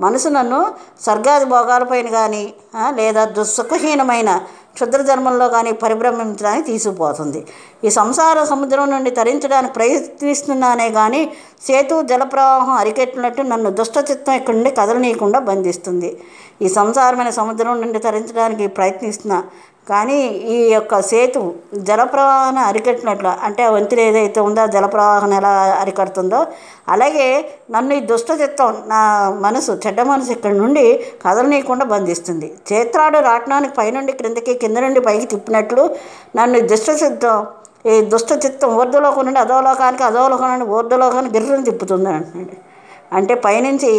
మనసు 0.00 0.28
నన్ను 0.28 0.60
స్వర్గాది 1.04 1.44
భోగాలపైన 1.44 2.08
కానీ 2.08 2.44
లేదా 2.94 3.24
దుస్సుఖహీనమైన 3.38 4.32
క్షుద్ర 4.76 5.00
జన్మంలో 5.08 5.46
కానీ 5.54 5.70
పరిభ్రమించడానికి 5.82 6.66
తీసుకుపోతుంది. 6.70 7.40
ఈ 7.86 7.88
సంసార 8.00 8.44
సముద్రం 8.50 8.90
నుండి 8.94 9.10
తరించడానికి 9.18 9.74
ప్రయత్నిస్తున్నానే 9.78 10.88
కానీ 10.98 11.22
సేతు 11.66 11.94
జలప్రవాహం 12.10 12.74
అరికెట్టినట్టు 12.82 13.44
నన్ను 13.52 13.70
దుష్టచిత్తం 13.80 14.34
ఇక్కడి 14.40 14.56
నుండి 14.58 14.72
కదలనీయకుండా 14.80 15.40
బంధిస్తుంది. 15.50 16.10
ఈ 16.64 16.68
సంసారమైన 16.78 17.30
సముద్రం 17.40 17.80
నుండి 17.82 17.98
తరించడానికి 18.06 18.66
ప్రయత్నిస్తున్నా 18.78 19.40
కానీ 19.88 20.16
ఈ 20.54 20.56
యొక్క 20.72 21.00
సేతు 21.10 21.40
జలప్రవాహాన్ని 21.88 22.62
అరికట్టినట్లు 22.70 23.30
అంటే 23.46 23.62
వంతులు 23.74 24.02
ఏదైతే 24.06 24.40
ఉందో 24.48 24.64
జలప్రవాహం 24.74 25.32
ఎలా 25.38 25.52
అరికడుతుందో 25.82 26.40
అలాగే 26.94 27.28
నన్ను 27.70 27.94
ఈ 27.94 28.00
దుష్ట 28.10 28.30
చిత్తం 28.42 28.74
నా 28.92 29.00
మనసు 29.46 29.72
చెడ్డ 29.86 30.00
మనసు 30.12 30.30
ఇక్కడ 30.36 30.52
నుండి 30.62 30.84
కదలనీయకుండా 31.24 31.86
బంధిస్తుంది. 31.94 32.48
చేత్రాడు 32.70 33.20
రాట్నానికి 33.28 33.74
పైనుండి 33.80 34.14
క్రిందకి 34.20 34.54
కింద 34.64 34.78
నుండి 34.86 35.02
పైకి 35.08 35.26
తిప్పినట్లు 35.34 35.84
నన్ను 36.38 36.58
ఈ 36.62 36.66
దుష్ట 36.74 36.90
చిత్తం 37.04 37.38
ఈ 37.92 37.96
దుష్ట 38.12 38.30
చిత్తం 38.44 38.70
ఊర్ధలోకం 38.80 39.24
నుండి 39.26 39.40
అధోలోకానికి 39.44 40.04
అధోలోకం 40.10 40.50
నుండి 40.52 40.66
ఊర్ధలోకానికి 40.76 41.34
గిర్రని 41.36 41.66
తిప్పుతుంది 41.68 42.10
అంటున్నాడు. 42.16 42.56
అంటే 43.12 43.34
పైనుంచి 43.34 43.92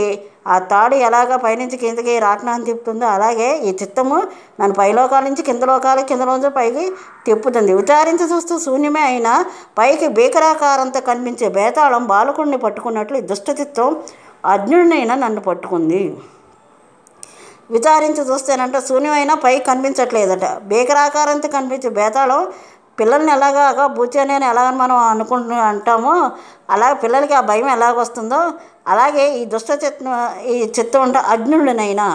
ఆ 0.47 0.59
తాడు 0.71 0.95
ఎలాగ 1.07 1.35
పైనుంచి 1.35 1.77
కిందకి 1.77 2.19
రాట్నాన్ని 2.19 2.65
తిప్పుతుందో 2.65 3.05
అలాగే 3.05 3.49
ఈ 3.67 3.71
చిత్తము 3.81 4.17
నన్ను 4.59 4.75
పైలోకాల 4.75 5.23
నుంచి 5.23 5.43
కింద 5.43 5.63
లోకాలు 5.63 6.01
కింద 6.01 6.21
నుంచి 6.21 6.49
పైకి 6.49 6.83
తిప్పుతుంది. 7.25 7.71
విచారించి 7.73 8.25
చూస్తూ 8.33 8.59
శూన్యమే 8.59 9.01
అయినా 9.01 9.33
పైకి 9.77 10.07
భీకరాకారంతో 10.07 11.01
కనిపించే 11.01 11.49
బేతాళం 11.49 12.05
బాలకుడిని 12.05 12.57
పట్టుకున్నట్లు 12.57 13.17
ఈ 13.17 13.21
దుష్ట 13.21 13.49
చిత్తం 13.59 13.89
అజ్ఞుడినైనా 14.45 15.15
నన్ను 15.15 15.41
పట్టుకుంది. 15.41 16.01
విచారించి 17.71 18.21
చూస్తేనంట 18.29 18.77
శూన్యమైనా 18.79 19.35
పైకి 19.35 19.65
కనిపించట్లేదట. 19.65 20.45
భీకరాకారంతో 20.71 21.49
కనిపించే 21.49 21.89
బేతాళం 21.89 22.41
పిల్లల్ని 22.99 23.31
ఎలాగా 23.31 23.85
బూచేనే 23.97 24.35
ఎలాగని 24.51 24.77
మనం 24.77 24.97
అనుకుంటు 25.11 25.59
అంటామో 25.71 26.15
అలాగే 26.75 26.95
పిల్లలకి 27.03 27.33
ఆ 27.33 27.41
భయం 27.41 27.69
ఎలాగ 27.69 27.93
వస్తుందో 27.99 28.39
అలాగే 28.87 29.25
ఈ 29.39 29.43
దుష్ట 29.45 29.71
చిత్తం 29.83 30.11
ఈ 30.53 30.55
చిత్తం 30.77 31.01
అంటే 31.01 31.19
అజ్ఞుడినైనా 31.33 32.07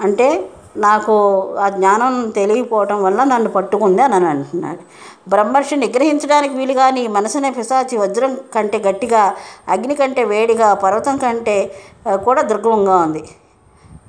అంటే 0.00 0.28
నాకు 0.76 1.14
ఆ 1.64 1.68
జ్ఞానం 1.68 2.12
తెలియకపోవటం 2.30 2.98
వల్ల 3.02 3.20
నన్ను 3.24 3.50
పట్టుకుంది 3.50 4.02
అని 4.02 4.26
అంటున్నాడు. 4.26 4.82
బ్రహ్మర్షి 5.28 5.76
నిగ్రహించడానికి 5.76 6.54
వీలుగా 6.54 6.86
నీ 6.90 7.02
మనసునే 7.08 7.50
పిశాచి 7.50 7.96
వజ్రం 7.98 8.32
కంటే 8.54 8.78
గట్టిగా 8.86 9.22
అగ్ని 9.68 9.94
కంటే 9.94 10.24
వేడిగా 10.24 10.68
పర్వతం 10.74 11.16
కంటే 11.16 11.56
కూడా 12.24 12.42
దుర్గమంగా 12.42 12.96
ఉంది. 12.96 13.22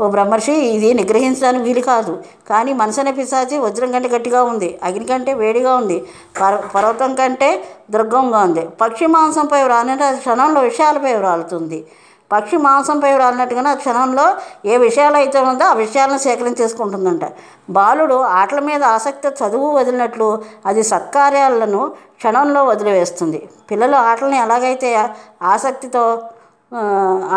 ఓ 0.02 0.08
బ్రహ్మర్షి 0.08 0.54
ఇది 0.54 0.94
నిగ్రహించడానికి 0.94 1.64
వీలు 1.64 1.80
కాదు. 1.80 2.24
కానీ 2.50 2.74
మనసు 2.74 3.02
పిశాచి 3.18 3.58
వజ్రం 3.58 3.92
కంటే 3.92 4.10
గట్టిగా 4.10 4.44
ఉంది. 4.44 4.80
అగ్ని 4.84 5.06
కంటే 5.06 5.34
వేడిగా 5.34 5.76
ఉంది. 5.76 5.98
పర్వ 6.42 6.62
పర్వతం 6.76 7.16
కంటే 7.16 7.50
దుర్గంగా 7.92 8.40
ఉంది. 8.44 8.64
పక్షి 8.82 9.06
మాంసంపై 9.06 9.64
వ్రాలినట్టు 9.64 10.04
అది 10.04 10.18
క్షణంలో 10.18 10.62
విషయాలపై 10.62 11.14
వ్రాలుతుంది. 11.14 11.86
పక్షి 12.34 12.58
మాంసంపై 12.58 13.18
రాలినట్టుగానే 13.18 13.70
ఆ 13.70 13.74
క్షణంలో 13.74 14.26
ఏ 14.66 14.78
విషయాలు 14.78 15.16
అయితే 15.16 15.40
ఉందో 15.40 15.66
ఆ 15.66 15.74
విషయాలను 15.74 16.18
సేకరించేసుకుంటుందంట 16.18 17.26
బాలుడు 17.70 18.16
ఆటల 18.16 18.60
మీద 18.60 18.84
ఆసక్తి 18.84 19.28
చదువు 19.28 19.72
వదిలినట్లు 19.78 20.44
అది 20.66 20.84
సత్కార్యాలను 20.84 21.92
క్షణంలో 22.20 22.64
వదిలివేస్తుంది. 22.66 23.50
పిల్లలు 23.72 23.96
ఆటలను 23.96 24.36
ఎలాగైతే 24.36 25.10
ఆసక్తితో 25.44 26.24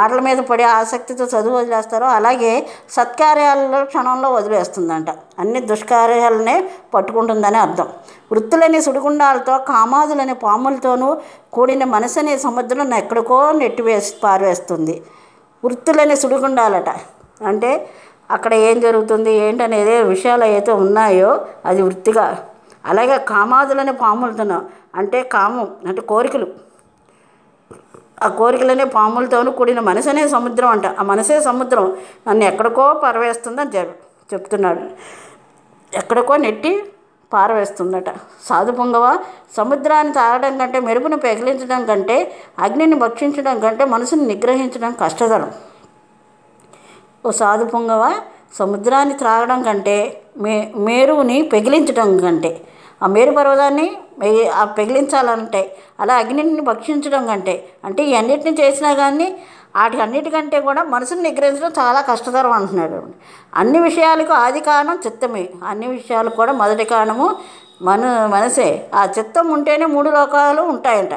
ఆటల 0.01 0.21
మీద 0.21 0.39
పడే 0.39 0.65
ఆసక్తితో 0.65 1.25
చదువు 1.25 1.57
వదిలేస్తారో 1.57 2.07
అలాగే 2.07 2.67
సత్కార్యాలలో 2.91 3.85
క్షణంలో 3.85 4.31
వదిలేస్తుందంట. 4.33 5.11
అన్ని 5.39 5.61
దుష్కార్యాలనే 5.61 6.71
పట్టుకుంటుందని 6.95 7.59
అర్థం. 7.59 7.89
వృత్తులని 8.33 8.81
సుడిగుండాలతో 8.83 9.59
కామాదులనే 9.59 10.33
పాములతోనూ 10.33 11.17
కూడిన 11.53 11.85
మనసు 11.85 12.19
అనే 12.19 12.39
సముద్రం 12.39 12.95
ఎక్కడికో 12.95 13.53
నెట్టివేసి 13.53 14.15
పారవేస్తుంది. 14.25 15.03
వృత్తులని 15.65 16.17
సుడిగుండాలట. 16.17 16.91
అంటే 17.47 17.91
అక్కడ 18.31 18.55
ఏం 18.55 18.81
జరుగుతుంది 18.81 19.33
ఏంటనేది 19.33 20.03
విషయాలు 20.03 20.45
అయితే 20.45 20.73
ఉన్నాయో 20.73 21.41
అది 21.65 21.83
వృత్తిగా. 21.83 22.27
అలాగే 22.85 23.19
కామాదులని 23.19 23.93
పాములతోనూ 23.93 24.61
అంటే 24.95 25.23
కామం 25.23 25.69
అంటే 25.89 26.01
కోరికలు. 26.03 26.47
ఆ 28.23 28.29
కోరికలనే 28.29 28.85
పాములతోనూ 28.85 29.51
కూడిన 29.51 29.81
మనసు 29.81 30.29
సముద్రం 30.29 30.69
అంట. 30.69 30.87
ఆ 30.87 31.03
మనసే 31.03 31.41
సముద్రం. 31.41 31.97
నన్ను 32.29 32.45
ఎక్కడికో 32.45 32.93
పారవేస్తుందని 32.93 33.79
చెప్ 33.79 33.97
చెప్తున్నాడు. 34.35 34.81
ఎక్కడికో 35.97 36.37
నెట్టి 36.37 36.85
పారవేస్తుందట. 37.33 38.11
సాధు 38.45 38.73
పొంగవ 38.73 39.19
సముద్రాన్ని 39.57 40.13
తాగడం 40.13 40.59
కంటే 40.59 40.81
మెరుపును 40.81 41.17
పెగిలించడం 41.17 41.85
కంటే 41.85 42.33
అగ్నిని 42.59 42.95
భక్షించడం 42.95 43.61
కంటే 43.61 43.85
మనసుని 43.85 44.27
నిగ్రహించడం 44.27 44.97
కష్టతరం. 45.01 45.53
ఓ 47.27 47.31
సాధు 47.31 47.65
పొంగవ 47.65 48.15
సముద్రాన్ని 48.55 49.15
త్రాగడం 49.15 49.63
కంటే 49.63 50.23
మే 50.39 50.73
మేరువుని 50.77 51.43
పెగిలించడం 51.43 52.19
కంటే 52.19 52.61
ఆ 53.05 53.07
మేరు 53.07 53.33
పర్వతాన్ని 53.33 53.87
ఆ 54.55 54.65
పెగిలించాలంటే 54.79 55.63
అలా 56.01 56.15
అగ్నిని 56.17 56.63
భక్షించడం 56.71 57.27
కంటే 57.27 57.55
అంటే 57.85 58.03
ఈ 58.05 58.15
అన్నిటిని 58.15 58.57
చేసినా 58.61 58.95
కానీ 58.95 59.29
వాటి 59.77 60.01
అన్నిటికంటే 60.01 60.61
కూడా 60.61 60.83
మనసుని 60.85 61.23
నిగ్రహించడం 61.23 61.73
చాలా 61.79 62.01
కష్టతరం 62.01 62.53
అంటున్నాడు 62.53 62.99
అన్ని 63.55 63.79
విషయాలకు 63.79 64.33
ఆది 64.33 64.61
కారణం 64.61 64.99
చిత్తమే. 65.07 65.45
అన్ని 65.67 65.87
విషయాలకు 65.89 66.37
కూడా 66.37 66.53
మొదటి 66.53 66.85
కారణము 66.85 67.27
మన 67.83 68.27
మనసే. 68.27 68.69
ఆ 68.95 69.05
చిత్తం 69.19 69.47
ఉంటేనే 69.53 69.87
మూడు 69.87 70.11
లోకాలు 70.11 70.63
ఉంటాయంట. 70.63 71.15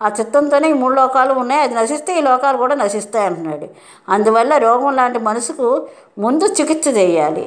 ఆ 0.00 0.08
చిత్తంతోనే 0.20 0.70
ఈ 0.70 0.72
మూడు 0.72 0.94
లోకాలు 0.94 1.32
ఉన్నాయి. 1.32 1.60
అది 1.60 1.74
నశిస్తే 1.74 2.18
ఈ 2.18 2.20
లోకాలు 2.20 2.56
కూడా 2.56 2.74
నశిస్తాయి 2.74 3.26
అంటున్నాడు. 3.26 3.66
అందువల్ల 4.08 4.58
రోగం 4.58 4.96
లాంటి 4.96 5.18
మనసుకు 5.18 5.66
ముందు 6.18 6.44
చికిత్స 6.60 6.88
చేయాలి. 6.88 7.46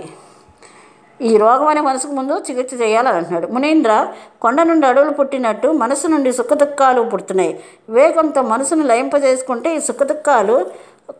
ఈ 1.21 1.38
రోగం 1.38 1.67
అనే 1.67 1.81
మనసుకు 1.81 2.13
ముందు 2.13 2.36
చికిత్స 2.49 2.73
చేయాలని 2.81 3.17
అంటున్నాడు. 3.17 3.47
మునీంద్ర 3.47 4.07
కొండ 4.41 4.62
నుండి 4.62 4.88
అడవులు 4.88 5.10
పుట్టినట్టు 5.10 5.67
మనసు 5.67 6.07
నుండి 6.07 6.31
సుఖదుఖాలు 6.34 7.01
పుడుతున్నాయి. 7.01 7.60
వివేకంతో 7.89 8.41
మనసును 8.41 8.84
లయింపజేసుకుంటే 8.84 9.75
ఈ 9.75 9.79
సుఖదుఖాలు 9.79 10.65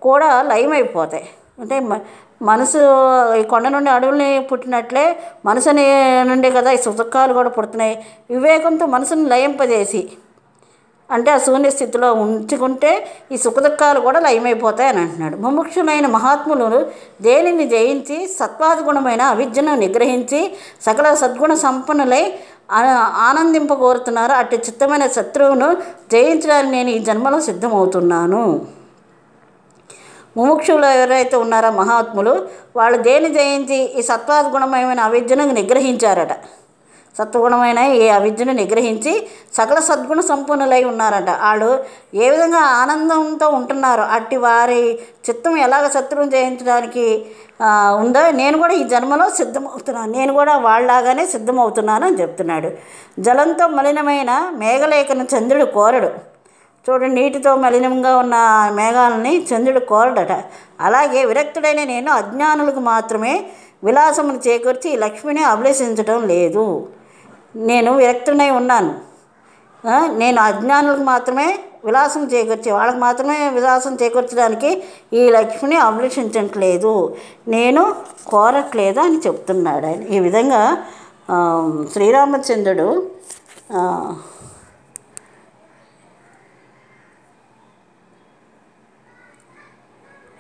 కూడా 0.02 0.42
లయమైపోతాయి. 0.42 1.28
అంటే 1.60 1.80
మనసు 2.42 2.80
ఈ 3.36 3.44
కొండ 3.44 3.68
నుండి 3.68 3.90
అడవుల్ని 3.90 4.48
పుట్టినట్లే 4.52 5.06
మనసు 5.46 5.70
నుండి 6.24 6.52
కదా 6.52 6.72
ఈ 6.72 6.78
సుఖదుఖాలు 6.78 7.34
కూడా 7.34 7.50
పుడుతున్నాయి. 7.50 8.06
వివేకంతో 8.32 8.86
మనసును 8.86 9.28
లయింపజేసి 9.30 10.10
అంటే 11.12 11.32
ఆ 11.32 11.38
శూన్య 11.38 11.70
స్థితిలో 11.70 12.14
ఉంచుకుంటే 12.14 13.08
ఈ 13.32 13.38
సుఖదుఖాలు 13.38 14.00
కూడా 14.00 14.20
లయమైపోతాయి 14.20 14.90
అని 14.90 15.00
అంటున్నాడు. 15.00 15.38
ముముక్షులైన 15.38 16.08
మహాత్ములు 16.08 16.86
దేనిని 17.22 17.68
జయించి 17.68 18.28
సత్వాదిగుణమైన 18.28 19.22
అవిద్యను 19.22 19.76
నిగ్రహించి 19.76 20.54
సకల 20.82 21.14
సద్గుణ 21.14 21.54
సంపన్నులై 21.54 22.34
ఆ- 22.72 23.14
ఆనందింపగోరుతున్నారు. 23.16 24.32
అట్టి 24.32 24.56
చిత్తమైన 24.56 25.08
శత్రువును 25.08 25.78
జయించడానికి 26.12 26.72
నేను 26.72 26.90
ఈ 26.90 27.00
జన్మలో 27.00 27.40
సిద్ధమవుతున్నాను. 27.40 28.66
ముముక్షులు 30.38 30.86
ఎవరైతే 30.86 31.38
ఉన్నారో 31.38 31.72
మహాత్ములు 31.72 32.48
వాళ్ళు 32.76 33.02
దేని 33.02 33.34
జయించి 33.34 33.76
ఈ 33.76 34.02
సత్వాద్గుణమైన 34.02 35.00
అవిద్యను 35.00 35.52
నిగ్రహించారట? 35.52 36.30
సత్వగుణమైన 37.18 37.80
ఈ 38.02 38.08
అవిద్యను 38.18 38.54
నిగ్రహించి 38.60 39.14
సకల 39.58 39.80
సద్గుణ 39.80 40.20
సంపన్నులై 40.30 40.84
ఉన్నారట. 40.84 41.30
వాళ్ళు 41.46 41.70
ఏ 42.24 42.30
విధంగా 42.30 42.62
ఆనందంతో 42.82 43.48
ఉంటున్నారో 43.50 44.04
అట్టి 44.18 44.38
వారి 44.38 44.82
చిత్తం 45.26 45.58
ఎలాగ 45.58 45.86
శత్రువును 45.88 46.32
జయించడానికి 46.32 47.06
ఉందో 48.04 48.22
నేను 48.32 48.56
కూడా 48.58 48.74
ఈ 48.74 48.84
జన్మలో 48.84 49.30
సిద్ధమవుతున్నాను. 49.40 50.12
నేను 50.18 50.34
కూడా 50.34 50.54
వాళ్ళలాగానే 50.68 51.26
సిద్ధమవుతున్నాను 51.26 52.06
అని 52.08 52.20
చెప్తున్నాడు. 52.22 52.72
జలంతో 53.20 53.68
మలినమైన 53.78 54.32
మేఘలేఖను 54.62 55.26
చంద్రుడు 55.34 55.66
కోరడు. 55.78 56.12
చూడండి 56.86 57.16
నీటితో 57.22 57.52
మలినంగా 57.56 58.12
ఉన్న 58.18 58.36
మేఘాలని 58.80 59.34
చంద్రుడు 59.50 59.82
కోరడట. 59.92 60.34
అలాగే 60.88 61.26
విరక్తుడైన 61.26 61.82
నేను 61.84 62.12
అజ్ఞానులకు 62.12 62.82
మాత్రమే 62.92 63.34
విలాసమును 63.84 64.40
చేకూర్చి 64.48 64.88
ఈ 64.94 64.98
లక్ష్మిని 65.04 65.44
అభిలషించడం 65.44 66.18
లేదు. 66.28 66.66
నేను 67.56 67.92
విరక్తునై 67.96 68.50
ఉన్నాను. 68.50 68.94
నేను 70.18 70.42
అజ్ఞానులకు 70.42 71.04
మాత్రమే 71.04 71.60
విలాసం 71.86 72.24
చేకూర్చి 72.28 72.72
వాళ్ళకి 72.72 72.98
మాత్రమే 72.98 73.50
విలాసం 73.50 73.98
చేకూర్చడానికి 74.02 74.84
ఈ 75.14 75.30
లక్ష్మిని 75.30 75.76
అభిలషించట్లేదు. 75.76 77.16
నేను 77.48 77.96
కోరట్లేదు 78.28 79.00
అని 79.00 79.18
చెప్తున్నాడు 79.18 79.86
ఆయన. 79.86 80.04
ఈ 80.04 80.20
విధంగా 80.20 80.78
శ్రీరామచంద్రుడు 81.94 82.88